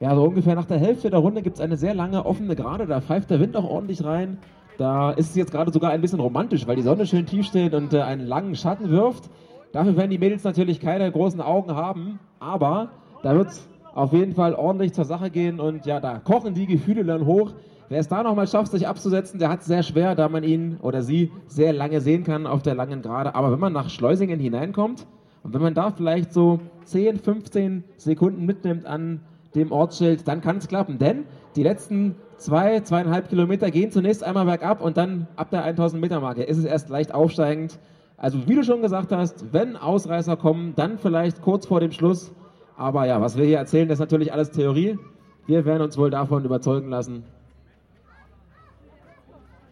[0.00, 2.86] Ja, so ungefähr nach der Hälfte der Runde gibt es eine sehr lange offene Gerade.
[2.86, 4.38] Da pfeift der Wind auch ordentlich rein.
[4.76, 7.74] Da ist es jetzt gerade sogar ein bisschen romantisch, weil die Sonne schön tief steht
[7.74, 9.28] und äh, einen langen Schatten wirft.
[9.72, 12.90] Dafür werden die Mädels natürlich keine großen Augen haben, aber
[13.24, 16.66] da wird es auf jeden Fall ordentlich zur Sache gehen und ja, da kochen die
[16.66, 17.54] Gefühle dann hoch.
[17.88, 20.78] Wer es da nochmal schafft, sich abzusetzen, der hat es sehr schwer, da man ihn
[20.80, 23.34] oder sie sehr lange sehen kann auf der langen Gerade.
[23.34, 25.06] Aber wenn man nach Schleusingen hineinkommt
[25.42, 29.22] und wenn man da vielleicht so 10, 15 Sekunden mitnimmt an
[29.54, 30.98] dem Ortsschild, dann kann es klappen.
[30.98, 31.24] Denn
[31.56, 36.20] die letzten zwei, zweieinhalb Kilometer gehen zunächst einmal bergab und dann ab der 1000 Meter
[36.20, 37.78] Marke ist es erst leicht aufsteigend.
[38.16, 42.32] Also wie du schon gesagt hast, wenn Ausreißer kommen, dann vielleicht kurz vor dem Schluss.
[42.76, 44.98] Aber ja, was wir hier erzählen, ist natürlich alles Theorie.
[45.46, 47.24] Wir werden uns wohl davon überzeugen lassen,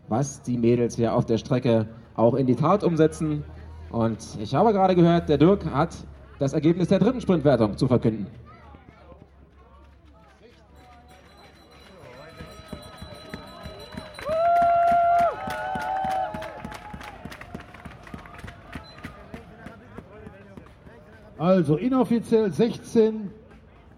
[0.08, 3.44] was die Mädels hier auf der Strecke auch in die Tat umsetzen.
[3.90, 5.96] Und ich habe gerade gehört, der Dirk hat
[6.38, 8.26] das Ergebnis der dritten Sprintwertung zu verkünden.
[21.38, 23.30] Also inoffiziell 16,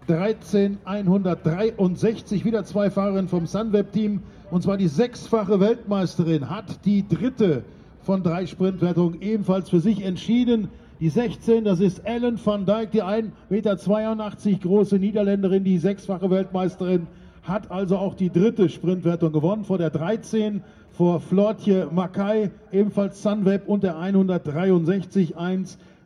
[0.07, 2.43] 13, 163.
[2.43, 4.21] Wieder zwei Fahrerinnen vom Sunweb-Team.
[4.51, 7.63] Und zwar die sechsfache Weltmeisterin hat die dritte
[8.01, 10.67] von drei Sprintwertungen ebenfalls für sich entschieden.
[10.99, 17.07] Die 16, das ist Ellen van Dijk, die 1,82 Meter große Niederländerin, die sechsfache Weltmeisterin,
[17.43, 20.61] hat also auch die dritte Sprintwertung gewonnen vor der 13,
[20.91, 25.37] vor Flortje Mackay, ebenfalls Sunweb und der 163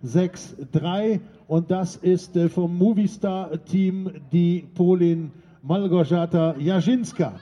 [0.03, 1.21] 163.
[1.47, 5.31] Und das ist äh, vom Movistar-Team die Polin
[5.61, 7.33] Malgorzata Jasinska.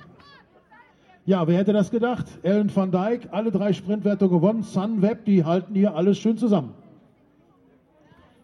[1.25, 2.25] Ja, wer hätte das gedacht?
[2.43, 4.63] Ellen van Dijk, alle drei Sprintwertungen gewonnen.
[4.63, 6.73] Sunweb, die halten hier alles schön zusammen.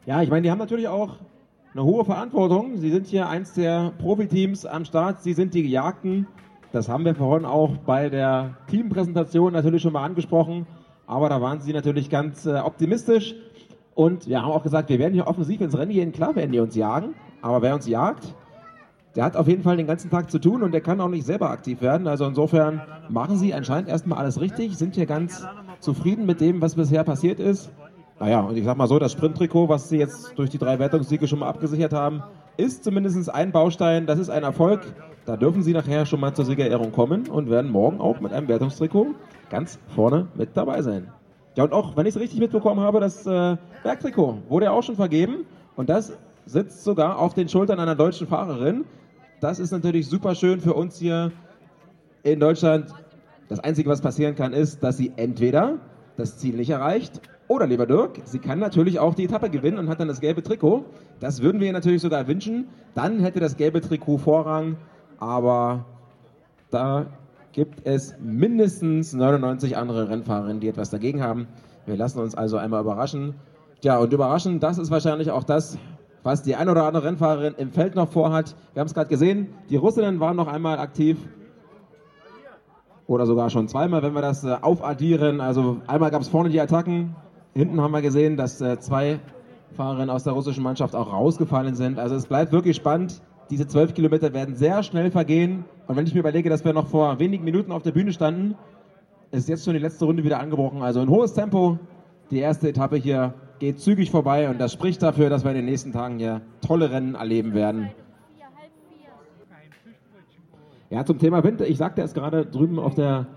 [0.06, 1.18] Ja, ich meine, die haben natürlich auch
[1.74, 2.78] eine hohe Verantwortung.
[2.78, 5.22] Sie sind hier eins der Profiteams am Start.
[5.22, 6.28] Sie sind die Gejagten.
[6.72, 10.66] Das haben wir vorhin auch bei der Teampräsentation natürlich schon mal angesprochen.
[11.08, 13.36] Aber da waren sie natürlich ganz äh, optimistisch.
[13.98, 16.12] Und wir haben auch gesagt, wir werden hier offensiv ins Rennen gehen.
[16.12, 17.16] Klar werden die uns jagen.
[17.42, 18.36] Aber wer uns jagt,
[19.16, 21.26] der hat auf jeden Fall den ganzen Tag zu tun und der kann auch nicht
[21.26, 22.06] selber aktiv werden.
[22.06, 22.80] Also insofern
[23.10, 25.48] machen sie anscheinend erstmal alles richtig, sind hier ganz
[25.80, 27.72] zufrieden mit dem, was bisher passiert ist.
[28.20, 31.28] Naja, und ich sag mal so, das Sprinttrikot, was sie jetzt durch die drei Wertungssiege
[31.28, 32.22] schon mal abgesichert haben,
[32.56, 34.06] ist zumindest ein Baustein.
[34.06, 34.82] Das ist ein Erfolg.
[35.26, 38.48] Da dürfen sie nachher schon mal zur Siegerehrung kommen und werden morgen auch mit einem
[38.48, 39.16] Wertungstrikot
[39.50, 41.12] ganz vorne mit dabei sein.
[41.58, 44.84] Ja, und auch, wenn ich es richtig mitbekommen habe, das äh, Bergtrikot wurde ja auch
[44.84, 45.38] schon vergeben
[45.76, 46.14] und das
[46.46, 48.86] sitzt sogar auf den Schultern einer deutschen Fahrerin.
[49.42, 51.32] Das ist natürlich super schön für uns hier
[52.22, 52.94] in Deutschland.
[53.50, 55.80] Das Einzige, was passieren kann, ist, dass sie entweder
[56.16, 59.90] das Ziel nicht erreicht oder, lieber Dirk, sie kann natürlich auch die Etappe gewinnen und
[59.90, 60.86] hat dann das gelbe Trikot.
[61.20, 62.68] Das würden wir ihr natürlich sogar wünschen.
[62.94, 64.78] Dann hätte das gelbe Trikot Vorrang.
[65.18, 65.86] Aber
[66.70, 67.08] da
[67.58, 71.48] gibt es mindestens 99 andere Rennfahrerinnen, die etwas dagegen haben.
[71.88, 73.34] Wir lassen uns also einmal überraschen.
[73.82, 75.80] Ja, und überraschen, das ist wahrscheinlich auch das,
[76.22, 78.56] was die ein oder andere Rennfahrerin im Feld noch vorhat.
[78.74, 81.18] Wir haben es gerade gesehen, die Russinnen waren noch einmal aktiv.
[83.08, 85.42] Oder sogar schon zweimal, wenn wir das äh, aufaddieren.
[85.42, 87.16] Also einmal gab es vorne die Attacken,
[87.56, 89.20] Hinten haben wir gesehen, dass äh, zwei
[89.76, 91.98] Fahrerinnen aus der russischen Mannschaft auch rausgefallen sind.
[91.98, 93.20] Also es bleibt wirklich spannend.
[93.50, 95.66] Diese zwölf Kilometer werden sehr schnell vergehen.
[95.88, 98.56] Und wenn ich mir überlege, dass wir noch vor wenigen Minuten auf der Bühne standen,
[99.32, 100.82] ist jetzt schon die letzte Runde wieder angebrochen.
[100.82, 101.80] Also ein hohes Tempo.
[102.30, 105.66] Die erste Etappe hier geht zügig vorbei und das spricht dafür, dass wir in den
[105.66, 107.90] nächsten Tagen hier tolle Rennen erleben werden.
[110.90, 111.62] Ja, zum Thema Wind.
[111.62, 113.28] Ich sagte es gerade drüben auf der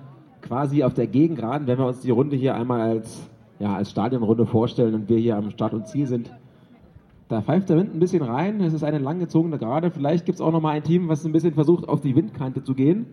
[0.42, 3.30] quasi auf der Gegengraden, wenn wir uns die Runde hier einmal als
[3.61, 6.32] ja, als Stadionrunde vorstellen und wir hier am Start und Ziel sind.
[7.31, 8.61] Da pfeift der Wind ein bisschen rein.
[8.61, 9.93] Es ist eine langgezogene Gerade.
[9.93, 12.64] Vielleicht gibt es auch noch mal ein Team, was ein bisschen versucht, auf die Windkante
[12.64, 13.07] zu gehen.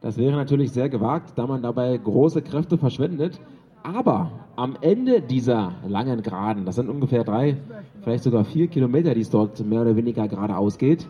[0.00, 3.40] Das wäre natürlich sehr gewagt, da man dabei große Kräfte verschwendet.
[3.82, 7.56] Aber am Ende dieser langen Geraden, das sind ungefähr drei,
[8.02, 11.08] vielleicht sogar vier Kilometer, die es dort mehr oder weniger geradeaus geht,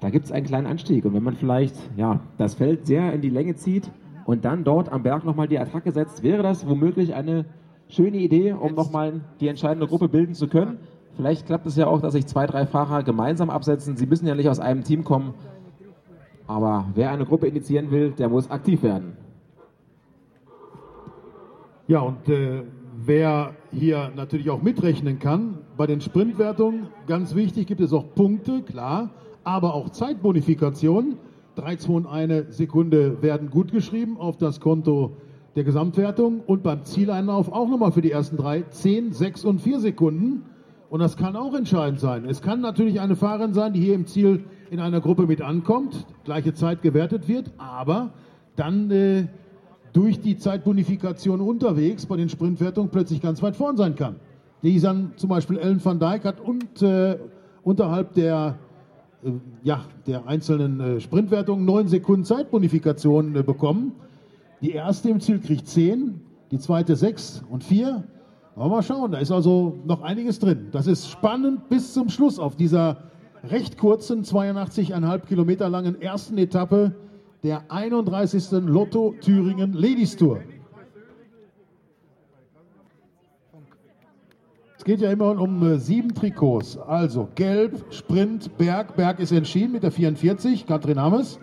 [0.00, 1.06] da gibt es einen kleinen Anstieg.
[1.06, 3.90] Und wenn man vielleicht ja, das Feld sehr in die Länge zieht
[4.26, 7.46] und dann dort am Berg nochmal die Attacke setzt, wäre das womöglich eine
[7.88, 10.76] schöne Idee, um nochmal die entscheidende Gruppe bilden zu können.
[11.16, 13.96] Vielleicht klappt es ja auch, dass sich zwei, drei Fahrer gemeinsam absetzen.
[13.96, 15.34] Sie müssen ja nicht aus einem Team kommen.
[16.46, 19.16] Aber wer eine Gruppe initiieren will, der muss aktiv werden.
[21.86, 22.62] Ja, und äh,
[23.04, 28.62] wer hier natürlich auch mitrechnen kann, bei den Sprintwertungen, ganz wichtig, gibt es auch Punkte,
[28.62, 29.10] klar,
[29.44, 31.18] aber auch Zeitbonifikation.
[31.56, 35.16] 3, 2 und 1 Sekunde werden gut geschrieben auf das Konto
[35.54, 39.80] der Gesamtwertung und beim Zieleinlauf auch nochmal für die ersten drei 10, 6 und 4
[39.80, 40.44] Sekunden.
[40.92, 42.26] Und das kann auch entscheidend sein.
[42.28, 46.04] Es kann natürlich eine Fahrerin sein, die hier im Ziel in einer Gruppe mit ankommt,
[46.24, 48.10] gleiche Zeit gewertet wird, aber
[48.56, 49.26] dann äh,
[49.94, 54.16] durch die Zeitbonifikation unterwegs bei den Sprintwertungen plötzlich ganz weit vorn sein kann.
[54.62, 57.16] Die dann zum Beispiel Ellen van Dijk hat und äh,
[57.62, 58.58] unterhalb der,
[59.24, 59.30] äh,
[59.62, 63.92] ja, der einzelnen äh, Sprintwertungen neun Sekunden Zeitbonifikation äh, bekommen.
[64.60, 66.20] Die erste im Ziel kriegt 10,
[66.50, 67.64] die zweite 6 und
[68.54, 68.62] 4.
[68.62, 70.68] Aber mal schauen, da ist also noch einiges drin.
[70.72, 72.98] Das ist spannend bis zum Schluss auf dieser
[73.44, 76.94] recht kurzen, 82,5 Kilometer langen ersten Etappe
[77.42, 78.50] der 31.
[78.66, 80.40] Lotto Thüringen Ladies Tour.
[84.76, 86.76] Es geht ja immer um äh, sieben Trikots.
[86.76, 88.96] Also Gelb, Sprint, Berg.
[88.96, 91.38] Berg ist entschieden mit der 44, Katrin Hammes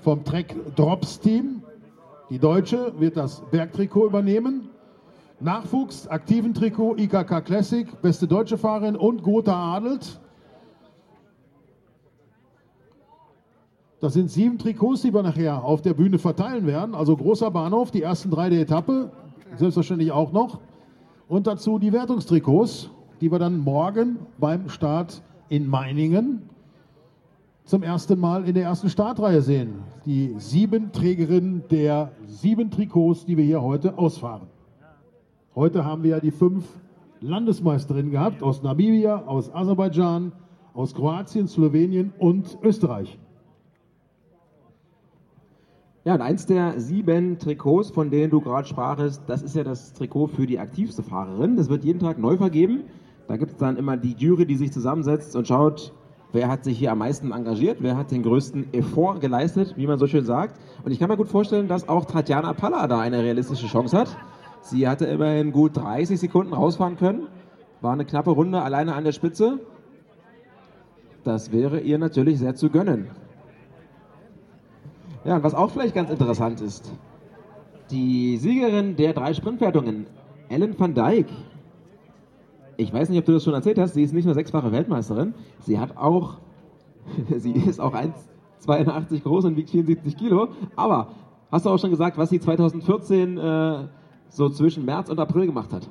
[0.00, 1.62] vom Trek Drops Team.
[2.28, 4.68] Die Deutsche wird das Bergtrikot übernehmen.
[5.40, 10.20] Nachwuchs, aktiven Trikot, IKK Classic, beste deutsche Fahrerin und Gotha Adelt.
[14.00, 16.94] Das sind sieben Trikots, die wir nachher auf der Bühne verteilen werden.
[16.94, 19.10] Also großer Bahnhof, die ersten drei der Etappe,
[19.56, 20.60] selbstverständlich auch noch.
[21.28, 22.90] Und dazu die Wertungstrikots.
[23.20, 26.48] die wir dann morgen beim Start in Meiningen
[27.64, 29.82] zum ersten Mal in der ersten Startreihe sehen.
[30.06, 34.48] Die sieben Trägerinnen der sieben Trikots, die wir hier heute ausfahren.
[35.56, 36.64] Heute haben wir ja die fünf
[37.20, 40.30] Landesmeisterinnen gehabt aus Namibia, aus Aserbaidschan,
[40.74, 43.18] aus Kroatien, Slowenien und Österreich.
[46.04, 49.92] Ja, und eins der sieben Trikots, von denen du gerade sprachest, das ist ja das
[49.92, 51.56] Trikot für die aktivste Fahrerin.
[51.56, 52.84] Das wird jeden Tag neu vergeben.
[53.26, 55.92] Da gibt es dann immer die Jury, die sich zusammensetzt und schaut,
[56.32, 59.98] wer hat sich hier am meisten engagiert, wer hat den größten Effort geleistet, wie man
[59.98, 60.60] so schön sagt.
[60.84, 64.16] Und ich kann mir gut vorstellen, dass auch Tatjana Palla da eine realistische Chance hat.
[64.62, 67.28] Sie hatte immerhin gut 30 Sekunden rausfahren können,
[67.80, 69.60] war eine knappe Runde alleine an der Spitze.
[71.24, 73.08] Das wäre ihr natürlich sehr zu gönnen.
[75.24, 76.92] Ja, und was auch vielleicht ganz interessant ist,
[77.90, 80.06] die Siegerin der drei Sprintwertungen,
[80.48, 81.26] Ellen van Dijk.
[82.76, 85.34] Ich weiß nicht, ob du das schon erzählt hast, sie ist nicht nur sechsfache Weltmeisterin,
[85.60, 86.38] sie hat auch,
[87.36, 91.08] sie ist auch 1,82 groß und wiegt 74 Kilo, aber
[91.50, 93.88] hast du auch schon gesagt, was sie 2014 äh,
[94.30, 95.88] so zwischen März und April gemacht hat?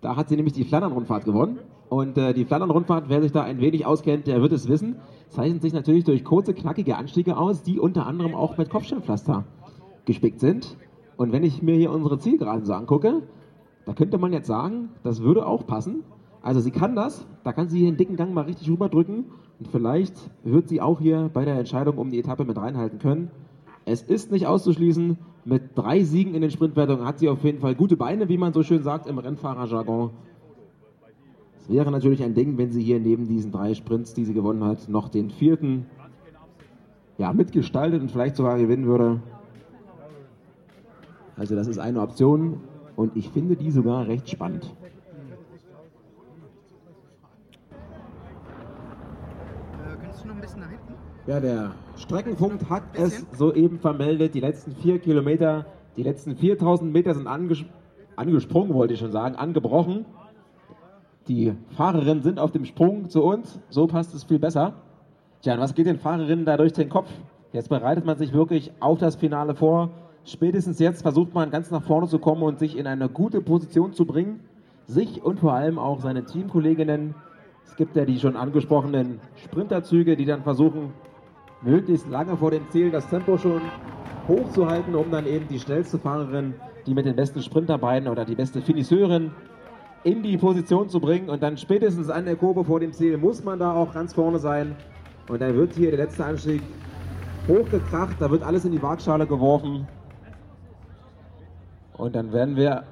[0.00, 1.58] Da hat sie nämlich die Flandern-Rundfahrt gewonnen.
[1.88, 4.96] Und äh, die Flandern-Rundfahrt, wer sich da ein wenig auskennt, der wird es wissen,
[5.28, 9.44] zeichnet sich natürlich durch kurze, knackige Anstiege aus, die unter anderem auch mit Kopfsteinpflaster
[10.04, 10.76] gespickt sind.
[11.16, 13.22] Und wenn ich mir hier unsere Zielgeraden so angucke,
[13.84, 16.02] da könnte man jetzt sagen, das würde auch passen.
[16.42, 19.26] Also sie kann das, da kann sie den dicken Gang mal richtig rüberdrücken
[19.58, 23.30] und vielleicht wird sie auch hier bei der Entscheidung um die Etappe mit reinhalten können.
[23.88, 27.76] Es ist nicht auszuschließen, mit drei Siegen in den Sprintwertungen hat sie auf jeden Fall
[27.76, 30.10] gute Beine, wie man so schön sagt im Rennfahrerjargon.
[31.60, 34.64] Es wäre natürlich ein Ding, wenn sie hier neben diesen drei Sprints, die sie gewonnen
[34.64, 35.86] hat, noch den vierten
[37.16, 39.22] ja, mitgestaltet und vielleicht sogar gewinnen würde.
[41.36, 42.58] Also das ist eine Option
[42.96, 44.74] und ich finde die sogar recht spannend.
[50.00, 50.85] Könntest du noch ein bisschen nach hinten?
[51.26, 54.34] Ja, der Streckenpunkt hat es soeben vermeldet.
[54.34, 55.66] Die letzten vier Kilometer,
[55.96, 57.64] die letzten 4000 Meter sind anges
[58.14, 60.06] angesprungen, wollte ich schon sagen, angebrochen.
[61.26, 63.58] Die Fahrerinnen sind auf dem Sprung zu uns.
[63.70, 64.74] So passt es viel besser.
[65.42, 67.10] Tja, und was geht den Fahrerinnen da durch den Kopf?
[67.52, 69.90] Jetzt bereitet man sich wirklich auf das Finale vor.
[70.24, 73.92] Spätestens jetzt versucht man ganz nach vorne zu kommen und sich in eine gute Position
[73.92, 74.38] zu bringen.
[74.86, 77.16] Sich und vor allem auch seine Teamkolleginnen.
[77.64, 80.92] Es gibt ja die schon angesprochenen Sprinterzüge, die dann versuchen,
[81.62, 83.62] möglichst lange vor dem Ziel das Tempo schon
[84.28, 86.54] hochzuhalten, um dann eben die schnellste Fahrerin,
[86.86, 89.32] die mit den besten Sprinterbeinen oder die beste Finisseurin
[90.04, 91.28] in die Position zu bringen.
[91.28, 94.38] Und dann spätestens an der Kurve vor dem Ziel muss man da auch ganz vorne
[94.38, 94.76] sein.
[95.28, 96.62] Und dann wird hier der letzte Anstieg
[97.48, 99.86] hochgekracht, da wird alles in die Waagschale geworfen.
[101.96, 102.84] Und dann werden wir,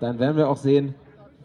[0.00, 0.94] dann werden wir auch sehen,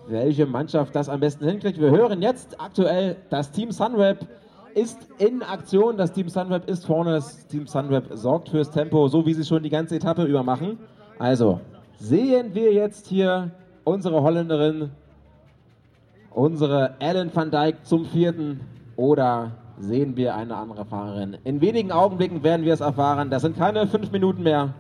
[0.08, 1.80] welche Mannschaft das am besten hinkriegt.
[1.80, 4.28] Wir hören jetzt aktuell, das Team Sunweb
[4.76, 5.98] ist in Aktion.
[5.98, 7.14] Das Team Sunweb ist vorne.
[7.14, 10.78] Das Team Sunweb sorgt fürs Tempo, so wie sie schon die ganze Etappe über machen.
[11.20, 11.60] Also
[12.00, 13.52] sehen wir jetzt hier
[13.84, 14.92] unsere Holländerin,
[16.32, 18.62] unsere Ellen van Dijk zum vierten
[18.96, 21.38] oder sehen wir eine andere Fahrerin.
[21.44, 23.30] In wenigen Augenblicken werden wir es erfahren.
[23.30, 24.74] Das sind keine fünf Minuten mehr.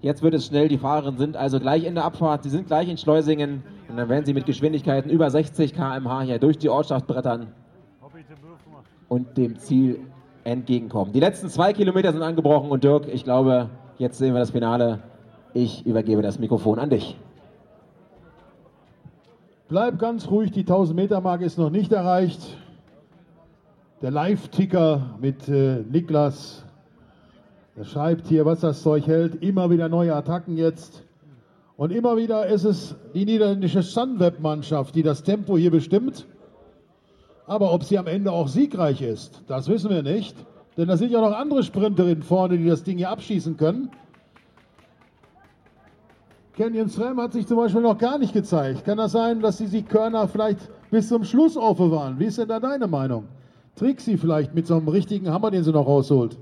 [0.00, 0.68] Jetzt wird es schnell.
[0.68, 2.42] Die Fahrerinnen sind also gleich in der Abfahrt.
[2.42, 3.62] Sie sind gleich in Schleusingen.
[3.88, 7.48] Und dann werden sie mit Geschwindigkeiten über 60 km/h hier durch die Ortschaft brettern
[9.08, 10.00] und dem Ziel
[10.44, 11.12] entgegenkommen.
[11.12, 15.00] Die letzten zwei Kilometer sind angebrochen und Dirk, ich glaube, jetzt sehen wir das Finale.
[15.54, 17.16] Ich übergebe das Mikrofon an dich.
[19.68, 22.40] Bleib ganz ruhig, die 1000 Meter Marke ist noch nicht erreicht.
[24.02, 26.64] Der Live-Ticker mit äh, Niklas,
[27.76, 29.42] der schreibt hier, was das Zeug hält.
[29.42, 31.02] Immer wieder neue Attacken jetzt.
[31.76, 36.26] Und immer wieder ist es die niederländische Sunweb-Mannschaft, die das Tempo hier bestimmt.
[37.46, 40.36] Aber ob sie am Ende auch siegreich ist, das wissen wir nicht.
[40.76, 43.90] Denn da sind ja noch andere Sprinterinnen vorne, die das Ding hier abschießen können.
[46.56, 48.84] Canyon Sram hat sich zum Beispiel noch gar nicht gezeigt.
[48.84, 52.18] Kann das sein, dass die Siegkörner vielleicht bis zum Schluss aufbewahren?
[52.18, 53.24] Wie ist denn da deine Meinung?
[53.76, 56.38] Trixie vielleicht mit so einem richtigen Hammer, den sie noch rausholt.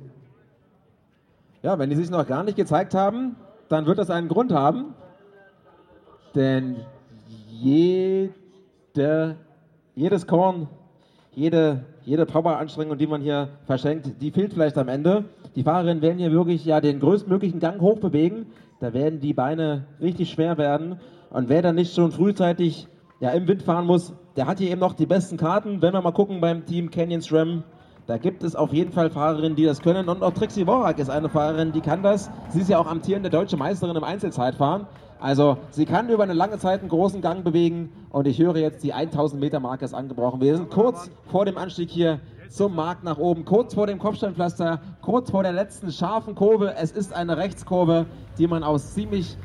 [1.62, 3.36] Ja, wenn die sich noch gar nicht gezeigt haben,
[3.68, 4.94] dann wird das einen Grund haben.
[6.34, 6.76] Denn
[7.48, 9.36] jede,
[9.94, 10.68] jedes Korn,
[11.34, 15.24] jede, jede Power-Anstrengung, die man hier verschenkt, die fehlt vielleicht am Ende.
[15.56, 18.46] Die Fahrerinnen werden hier wirklich ja den größtmöglichen Gang hochbewegen.
[18.80, 21.00] Da werden die Beine richtig schwer werden.
[21.30, 22.88] Und wer dann nicht schon frühzeitig
[23.20, 25.80] ja, im Wind fahren muss, der hat hier eben noch die besten Karten.
[25.80, 27.62] Wenn wir mal gucken beim Team Canyon SRAM,
[28.06, 30.08] da gibt es auf jeden Fall Fahrerinnen, die das können.
[30.08, 32.30] Und auch Trixie Worak ist eine Fahrerin, die kann das.
[32.50, 34.86] Sie ist ja auch amtierende deutsche Meisterin im Einzelzeitfahren.
[35.22, 38.82] Also sie kann über eine lange Zeit einen großen Gang bewegen und ich höre jetzt,
[38.82, 40.40] die 1000 Meter Marke ist angebrochen.
[40.40, 42.18] Wir sind kurz vor dem Anstieg hier
[42.48, 46.74] zum Markt nach oben, kurz vor dem Kopfsteinpflaster, kurz vor der letzten scharfen Kurve.
[46.74, 48.06] Es ist eine Rechtskurve,
[48.36, 49.36] die man aus ziemlich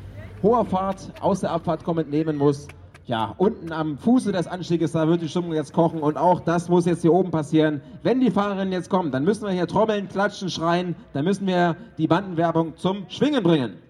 [0.42, 2.66] hoher Fahrt aus der Abfahrt kommend nehmen muss.
[3.06, 6.68] Ja, unten am Fuße des Anstieges, da wird die Stimmung jetzt kochen und auch das
[6.68, 7.82] muss jetzt hier oben passieren.
[8.02, 11.76] Wenn die Fahrerinnen jetzt kommen, dann müssen wir hier trommeln, klatschen, schreien, dann müssen wir
[11.98, 13.87] die Bandenwerbung zum Schwingen bringen.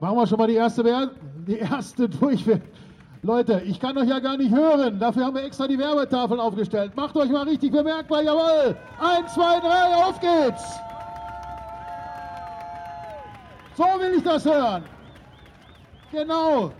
[0.00, 1.10] Machen wir schon mal die erste, Wer
[1.46, 2.60] die erste Durchwehr.
[3.22, 5.00] Leute, ich kann euch ja gar nicht hören.
[5.00, 6.94] Dafür haben wir extra die Werbetafeln aufgestellt.
[6.94, 8.22] Macht euch mal richtig bemerkbar.
[8.22, 8.76] Jawohl.
[9.00, 10.78] Eins, zwei, drei, auf geht's.
[13.76, 14.84] So will ich das hören.
[16.12, 16.70] Genau.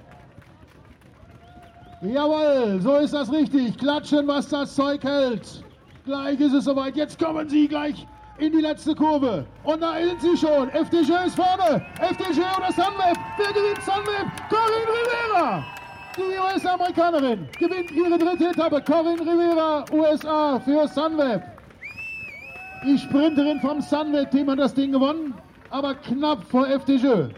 [2.02, 3.76] Jawohl, so ist das richtig.
[3.76, 5.64] Klatschen, was das Zeug hält.
[6.04, 6.96] Gleich ist es soweit.
[6.96, 8.06] Jetzt kommen sie gleich
[8.38, 9.44] in die letzte Kurve.
[9.64, 10.68] Und da sind sie schon.
[10.70, 11.84] FDG ist vorne.
[12.00, 13.16] FDG oder Sunweb.
[13.36, 14.26] Wer gewinnt Sunweb?
[14.48, 15.64] Corinne Rivera.
[16.16, 18.80] Die US-Amerikanerin gewinnt ihre dritte Etappe.
[18.82, 21.42] Corinne Rivera, USA für Sunweb.
[22.84, 25.34] Die Sprinterin vom Sunweb-Team hat das Ding gewonnen,
[25.70, 27.28] aber knapp vor FDG.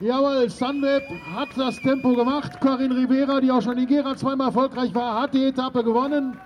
[0.00, 1.02] Jawohl, Sunweb
[1.34, 2.60] hat das Tempo gemacht.
[2.60, 6.38] Corinne Rivera, die auch schon in Gera zweimal erfolgreich war, hat die Etappe gewonnen.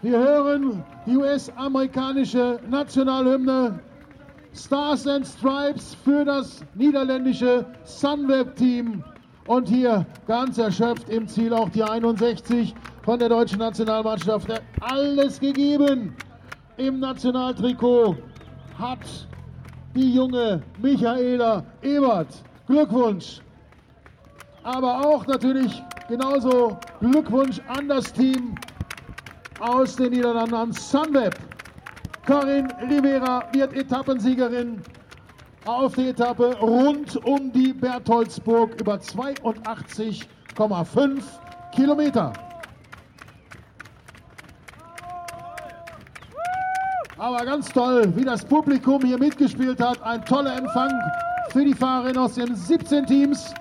[0.00, 3.80] Wir hören die US-amerikanische Nationalhymne
[4.54, 9.02] Stars and Stripes für das niederländische Sunweb-Team.
[9.48, 14.46] Und hier ganz erschöpft im Ziel auch die 61 von der deutschen Nationalmannschaft.
[14.80, 16.14] Alles gegeben
[16.76, 18.18] im Nationaltrikot
[18.78, 19.26] hat
[19.96, 22.28] die junge Michaela Ebert.
[22.68, 23.40] Glückwunsch.
[24.62, 28.54] Aber auch natürlich genauso Glückwunsch an das Team
[29.60, 31.34] aus den Niederlanden, an Sunweb.
[32.26, 34.82] Corinne Rivera wird Etappensiegerin
[35.64, 41.22] auf die Etappe rund um die Bertholdsburg über 82,5
[41.74, 42.32] Kilometer.
[47.18, 50.00] Aber ganz toll, wie das Publikum hier mitgespielt hat.
[50.02, 50.92] Ein toller Empfang
[51.50, 53.52] für die Fahrerin aus den 17 Teams.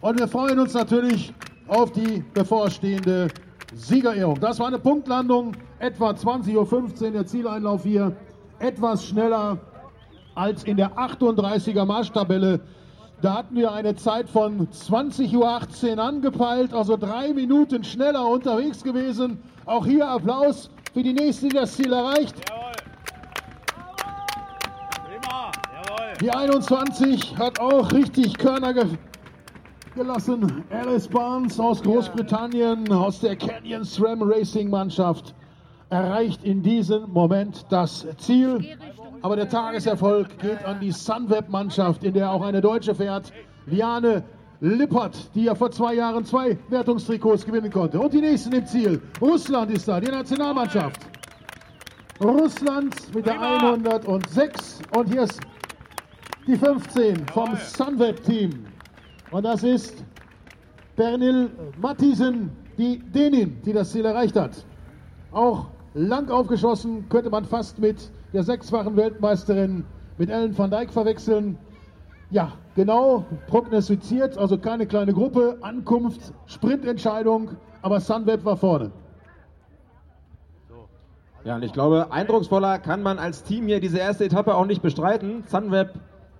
[0.00, 1.32] Und wir freuen uns natürlich
[1.68, 3.28] auf die bevorstehende
[3.74, 4.38] Siegerehrung.
[4.40, 8.14] Das war eine Punktlandung, etwa 20.15 Uhr der Zieleinlauf hier.
[8.58, 9.58] Etwas schneller
[10.34, 12.60] als in der 38er Marschtabelle.
[13.22, 15.36] Da hatten wir eine Zeit von 20.18
[15.96, 19.38] Uhr angepeilt, also drei Minuten schneller unterwegs gewesen.
[19.64, 22.34] Auch hier Applaus für die nächste, die das Ziel erreicht.
[26.20, 28.84] Die 21 hat auch richtig Körner ge
[29.96, 30.62] gelassen.
[30.70, 35.34] Alice Barnes aus Großbritannien, aus der Canyon SRAM Racing Mannschaft,
[35.88, 38.76] erreicht in diesem Moment das Ziel.
[39.22, 43.32] Aber der Tageserfolg geht an die Sunweb Mannschaft, in der auch eine Deutsche fährt.
[43.66, 44.22] Liane
[44.60, 47.98] Lippert, die ja vor zwei Jahren zwei Wertungstrikots gewinnen konnte.
[47.98, 49.00] Und die nächsten im Ziel.
[49.20, 51.00] Russland ist da, die Nationalmannschaft.
[52.22, 54.80] Russland mit der 106.
[54.96, 55.40] Und hier ist
[56.46, 58.75] die 15 vom Sunweb-Team.
[59.36, 60.02] Und das ist
[60.96, 64.64] Bernil Mattisen, die Dänin, die das Ziel erreicht hat.
[65.30, 69.84] Auch lang aufgeschossen, könnte man fast mit der sechsfachen Weltmeisterin,
[70.16, 71.58] mit Ellen van Dijk verwechseln.
[72.30, 77.50] Ja, genau prognostiziert, also keine kleine Gruppe, Ankunft, Sprintentscheidung,
[77.82, 78.90] aber Sunweb war vorne.
[81.44, 84.80] Ja, und ich glaube, eindrucksvoller kann man als Team hier diese erste Etappe auch nicht
[84.80, 85.44] bestreiten.
[85.46, 85.90] Sunweb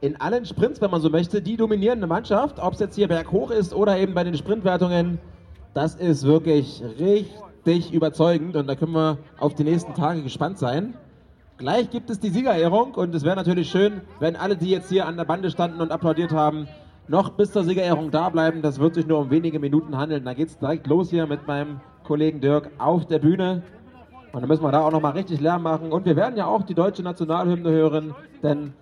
[0.01, 3.51] in allen Sprints, wenn man so möchte, die dominierende Mannschaft, ob es jetzt hier berghoch
[3.51, 5.19] ist oder eben bei den Sprintwertungen,
[5.75, 10.95] das ist wirklich richtig überzeugend und da können wir auf die nächsten Tage gespannt sein.
[11.59, 15.07] Gleich gibt es die Siegerehrung und es wäre natürlich schön, wenn alle, die jetzt hier
[15.07, 16.69] an der Bande standen und applaudiert haben,
[17.09, 18.63] noch bis zur Siegerehrung da bleiben.
[18.63, 20.25] Das wird sich nur um wenige Minuten handeln.
[20.25, 23.63] Da geht es direkt los hier mit meinem Kollegen Dirk auf der Bühne.
[24.33, 25.93] Und dann müssen wir da auch nochmal richtig Lärm machen.
[25.93, 28.75] Und wir werden ja auch die deutsche Nationalhymne hören, denn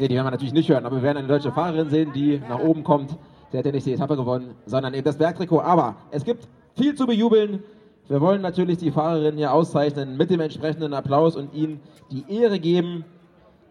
[0.00, 2.40] Nee, die werden wir natürlich nicht hören, aber wir werden eine deutsche Fahrerin sehen, die
[2.48, 3.18] nach oben kommt.
[3.52, 5.60] Der hat ja nicht die Etappe gewonnen, sondern eben das Bergtrikot.
[5.60, 7.62] Aber es gibt viel zu bejubeln.
[8.08, 12.58] Wir wollen natürlich die Fahrerin hier auszeichnen mit dem entsprechenden Applaus und ihnen die Ehre
[12.58, 13.04] geben.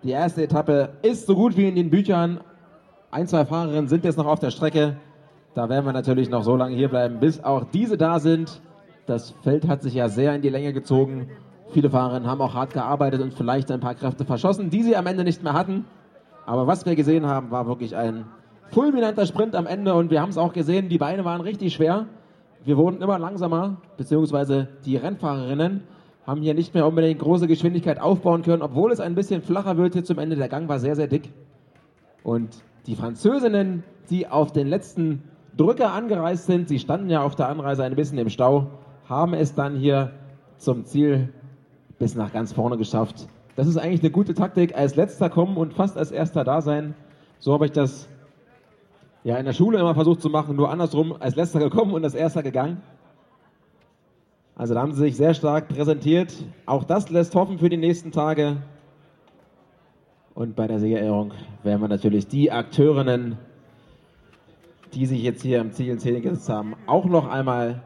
[0.03, 2.41] Die erste Etappe ist so gut wie in den Büchern.
[3.10, 4.97] Ein, zwei Fahrerinnen sind jetzt noch auf der Strecke.
[5.56, 8.61] Da werden wir natürlich noch so lange hier bleiben, bis auch diese da sind.
[9.07, 11.31] Das Feld hat sich ja sehr in die Länge gezogen.
[11.72, 15.07] Viele Fahrerinnen haben auch hart gearbeitet und vielleicht ein paar Kräfte verschossen, die sie am
[15.07, 15.85] Ende nicht mehr hatten.
[16.45, 18.26] Aber was wir gesehen haben, war wirklich ein
[18.70, 22.06] fulminanter Sprint am Ende und wir haben es auch gesehen, die Beine waren richtig schwer.
[22.64, 25.84] Wir wurden immer langsamer, beziehungsweise die Rennfahrerinnen
[26.26, 29.94] haben hier nicht mehr unbedingt große Geschwindigkeit aufbauen können, obwohl es ein bisschen flacher wird
[29.94, 30.36] hier zum Ende.
[30.36, 31.32] Der Gang war sehr, sehr dick.
[32.24, 32.49] Und
[32.86, 35.24] die Französinnen, die auf den letzten
[35.57, 38.68] Drücker angereist sind, sie standen ja auf der Anreise ein bisschen im Stau,
[39.07, 40.11] haben es dann hier
[40.57, 41.30] zum Ziel
[41.98, 43.28] bis nach ganz vorne geschafft.
[43.60, 46.95] Das ist eigentlich eine gute Taktik, als letzter kommen und fast als erster da sein.
[47.40, 48.07] So habe ich das
[49.26, 52.14] ja in der Schule immer versucht zu machen, nur andersrum, als letzter gekommen und als
[52.14, 52.81] erster gegangen.
[54.56, 56.34] Also da haben sie sich sehr stark präsentiert.
[56.65, 58.61] Auch das lässt hoffen für die nächsten Tage.
[60.36, 63.38] Und bei der Siegerehrung werden wir natürlich die Akteurinnen,
[64.94, 67.81] die sich jetzt hier im Ziel in Szene gesetzt haben, auch noch einmal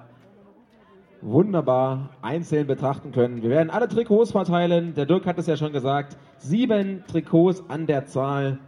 [1.24, 3.41] wunderbar einzeln betrachten können.
[3.41, 4.94] Wir werden alle Trikots verteilen.
[4.94, 6.18] Der Dirk hat es ja schon gesagt.
[6.38, 8.60] Sieben Trikots an der Zahl.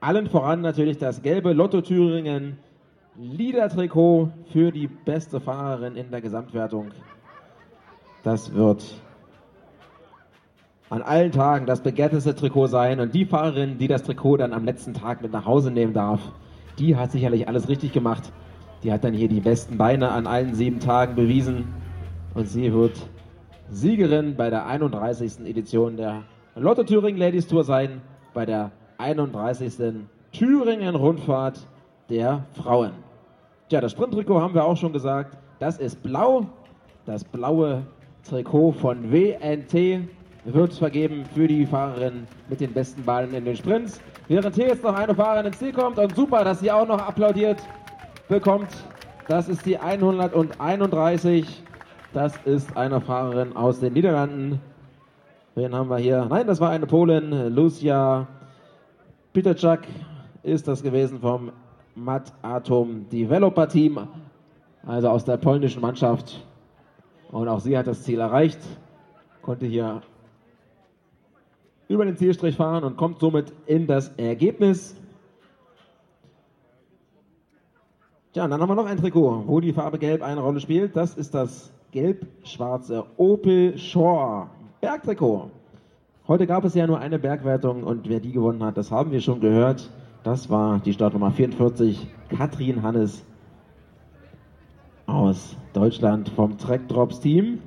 [0.00, 2.58] Allen voran natürlich das gelbe Lotto Thüringen
[3.16, 6.92] Liedertrikot für die beste Fahrerin in der Gesamtwertung.
[8.22, 8.84] Das wird
[10.88, 12.98] an allen Tagen das begehrteste Trikot sein.
[12.98, 16.20] Und die Fahrerin, die das Trikot dann am letzten Tag mit nach Hause nehmen darf,
[16.78, 18.32] die hat sicherlich alles richtig gemacht.
[18.82, 21.79] Die hat dann hier die besten Beine an allen sieben Tagen bewiesen.
[22.34, 22.96] Und sie wird
[23.70, 25.46] Siegerin bei der 31.
[25.46, 26.22] Edition der
[26.54, 28.00] Lotto Thüringen Ladies Tour sein,
[28.34, 29.74] bei der 31.
[30.32, 31.60] Thüringen Rundfahrt
[32.08, 32.92] der Frauen.
[33.68, 35.38] Tja, das Sprinttrikot haben wir auch schon gesagt.
[35.58, 36.46] Das ist blau.
[37.06, 37.82] Das blaue
[38.28, 40.08] Trikot von WNT
[40.44, 44.00] wird vergeben für die Fahrerin mit den besten Ballen in den Sprints.
[44.28, 47.00] Während hier jetzt noch eine Fahrerin ins Ziel kommt und super, dass sie auch noch
[47.00, 47.58] applaudiert
[48.28, 48.68] bekommt.
[49.26, 51.62] Das ist die 131.
[52.12, 54.60] Das ist eine Fahrerin aus den Niederlanden.
[55.54, 56.26] Wen haben wir hier?
[56.28, 57.54] Nein, das war eine Polin.
[57.54, 58.26] Lucia
[59.32, 59.86] Peterczak
[60.42, 61.52] ist das gewesen vom
[61.94, 64.08] Mat Atom Developer Team,
[64.84, 66.44] also aus der polnischen Mannschaft.
[67.30, 68.58] Und auch sie hat das Ziel erreicht,
[69.40, 70.02] konnte hier
[71.86, 74.96] über den Zielstrich fahren und kommt somit in das Ergebnis.
[78.32, 80.96] Tja, und dann haben wir noch ein Trikot, wo die Farbe Gelb eine Rolle spielt.
[80.96, 84.48] Das ist das gelb-schwarze Opel Shore
[84.80, 85.50] Bergtrikot.
[86.28, 89.20] Heute gab es ja nur eine Bergwertung und wer die gewonnen hat, das haben wir
[89.20, 89.90] schon gehört.
[90.22, 93.24] Das war die Startnummer 44, Katrin Hannes
[95.06, 97.58] aus Deutschland vom Track Drops Team.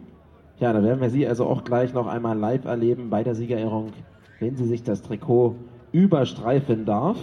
[0.59, 3.91] Ja, da werden wir sie also auch gleich noch einmal live erleben bei der Siegerehrung,
[4.39, 5.55] wenn sie sich das Trikot
[5.91, 7.17] überstreifen darf.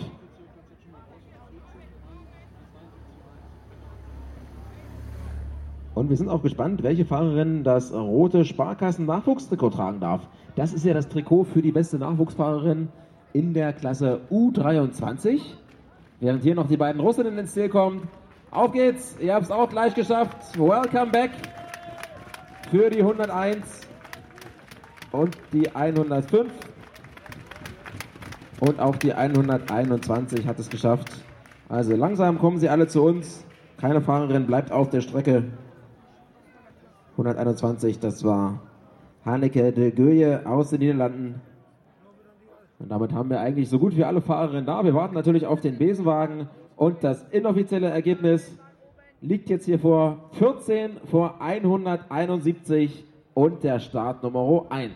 [5.95, 10.23] Und wir sind auch gespannt, welche Fahrerin das rote Sparkassen-Nachwuchstrikot tragen darf.
[10.55, 12.89] Das ist ja das Trikot für die beste Nachwuchsfahrerin
[13.33, 15.41] in der Klasse U23.
[16.21, 18.09] Während hier noch die beiden Russinnen ins Ziel kommen.
[18.51, 20.59] Auf geht's, ihr habt es auch gleich geschafft.
[20.59, 21.31] Welcome back
[22.71, 23.89] für die 101
[25.13, 26.51] und die 105.
[28.61, 31.11] Und auch die 121 hat es geschafft.
[31.69, 33.45] Also langsam kommen sie alle zu uns.
[33.81, 35.45] Keine Fahrerin bleibt auf der Strecke.
[37.21, 38.61] 121, das war
[39.25, 41.41] Hanneke de Goeje aus den Niederlanden.
[42.79, 44.83] Und damit haben wir eigentlich so gut wie alle Fahrerinnen da.
[44.85, 48.59] Wir warten natürlich auf den Besenwagen und das inoffizielle Ergebnis
[49.21, 54.93] liegt jetzt hier vor 14 vor 171 und der Start Nummer 1.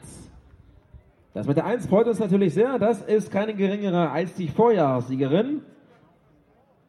[1.34, 2.78] Das mit der 1 freut uns natürlich sehr.
[2.78, 5.60] Das ist keine geringere als die Vorjahrssiegerin.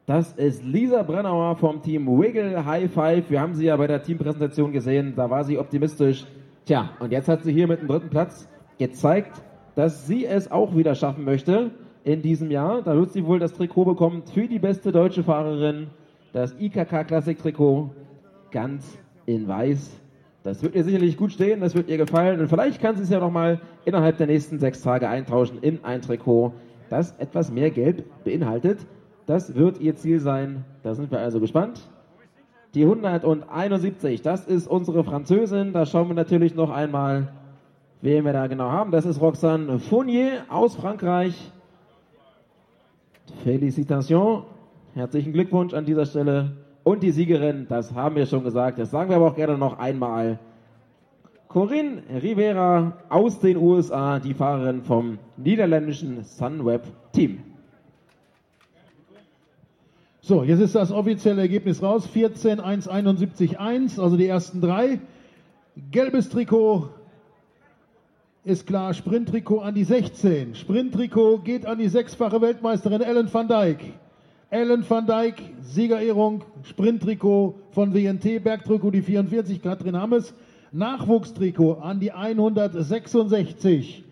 [0.07, 3.31] Das ist Lisa Brennauer vom Team Wiggle High Five.
[3.31, 5.13] Wir haben sie ja bei der Teampräsentation gesehen.
[5.15, 6.25] Da war sie optimistisch.
[6.65, 9.41] Tja, und jetzt hat sie hier mit dem dritten Platz gezeigt,
[9.73, 11.71] dass sie es auch wieder schaffen möchte
[12.03, 12.83] in diesem Jahr.
[12.83, 15.87] Da wird sie wohl das Trikot bekommen für die beste deutsche Fahrerin.
[16.33, 17.89] Das IKK Classic Trikot
[18.51, 19.89] ganz in weiß.
[20.43, 22.39] Das wird ihr sicherlich gut stehen, das wird ihr gefallen.
[22.39, 26.03] Und vielleicht kann sie es ja nochmal innerhalb der nächsten sechs Tage eintauschen in ein
[26.03, 26.53] Trikot,
[26.91, 28.85] das etwas mehr Gelb beinhaltet.
[29.25, 30.65] Das wird ihr Ziel sein.
[30.83, 31.81] Da sind wir also gespannt.
[32.75, 35.73] Die 171, das ist unsere Französin.
[35.73, 37.29] Da schauen wir natürlich noch einmal,
[38.01, 38.91] wen wir da genau haben.
[38.91, 41.51] Das ist Roxane Fournier aus Frankreich.
[43.43, 44.43] Félicitations.
[44.93, 46.51] Herzlichen Glückwunsch an dieser Stelle.
[46.83, 49.79] Und die Siegerin, das haben wir schon gesagt, das sagen wir aber auch gerne noch
[49.79, 50.37] einmal.
[51.47, 57.54] Corinne Rivera aus den USA, die Fahrerin vom niederländischen Sunweb Team.
[60.27, 62.07] So, jetzt ist das offizielle Ergebnis raus.
[62.07, 64.99] 14, 1, 71, 1, also die ersten drei.
[65.91, 66.89] Gelbes Trikot
[68.43, 70.55] ist klar, Sprinttrikot an die 16.
[70.55, 73.77] Sprinttrikot geht an die sechsfache Weltmeisterin Ellen van Dijk.
[74.49, 80.33] Ellen van Dijk, Siegerehrung, Sprinttrikot von WNT, Bergtrikot die 44, Katrin Hammes.
[80.71, 84.03] Nachwuchstrikot an die 166.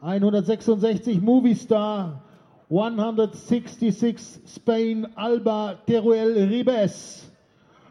[0.00, 2.24] 166 Movistar
[2.70, 7.28] 166 Spain Alba Teruel Ribes.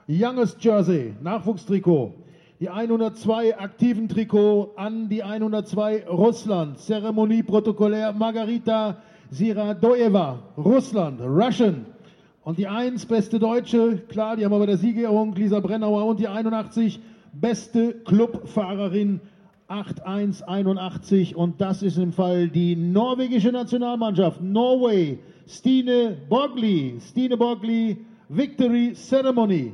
[0.07, 2.13] Youngest Jersey, Nachwuchstrikot.
[2.61, 6.79] Die 102 aktiven Trikot an die 102 Russland.
[6.79, 11.85] Zeremonie protokollär Margarita Siradoeva, Russland, Russian.
[12.45, 16.05] Und die 1 beste Deutsche, klar, die haben wir bei der Siegerehrung, Lisa Brennauer.
[16.05, 17.01] Und die 81
[17.33, 19.19] beste Clubfahrerin
[19.69, 25.19] 8181 und das ist im Fall die norwegische Nationalmannschaft Norway.
[25.47, 27.97] Stine Borgli, Stine Borgli,
[28.29, 29.73] Victory Ceremony.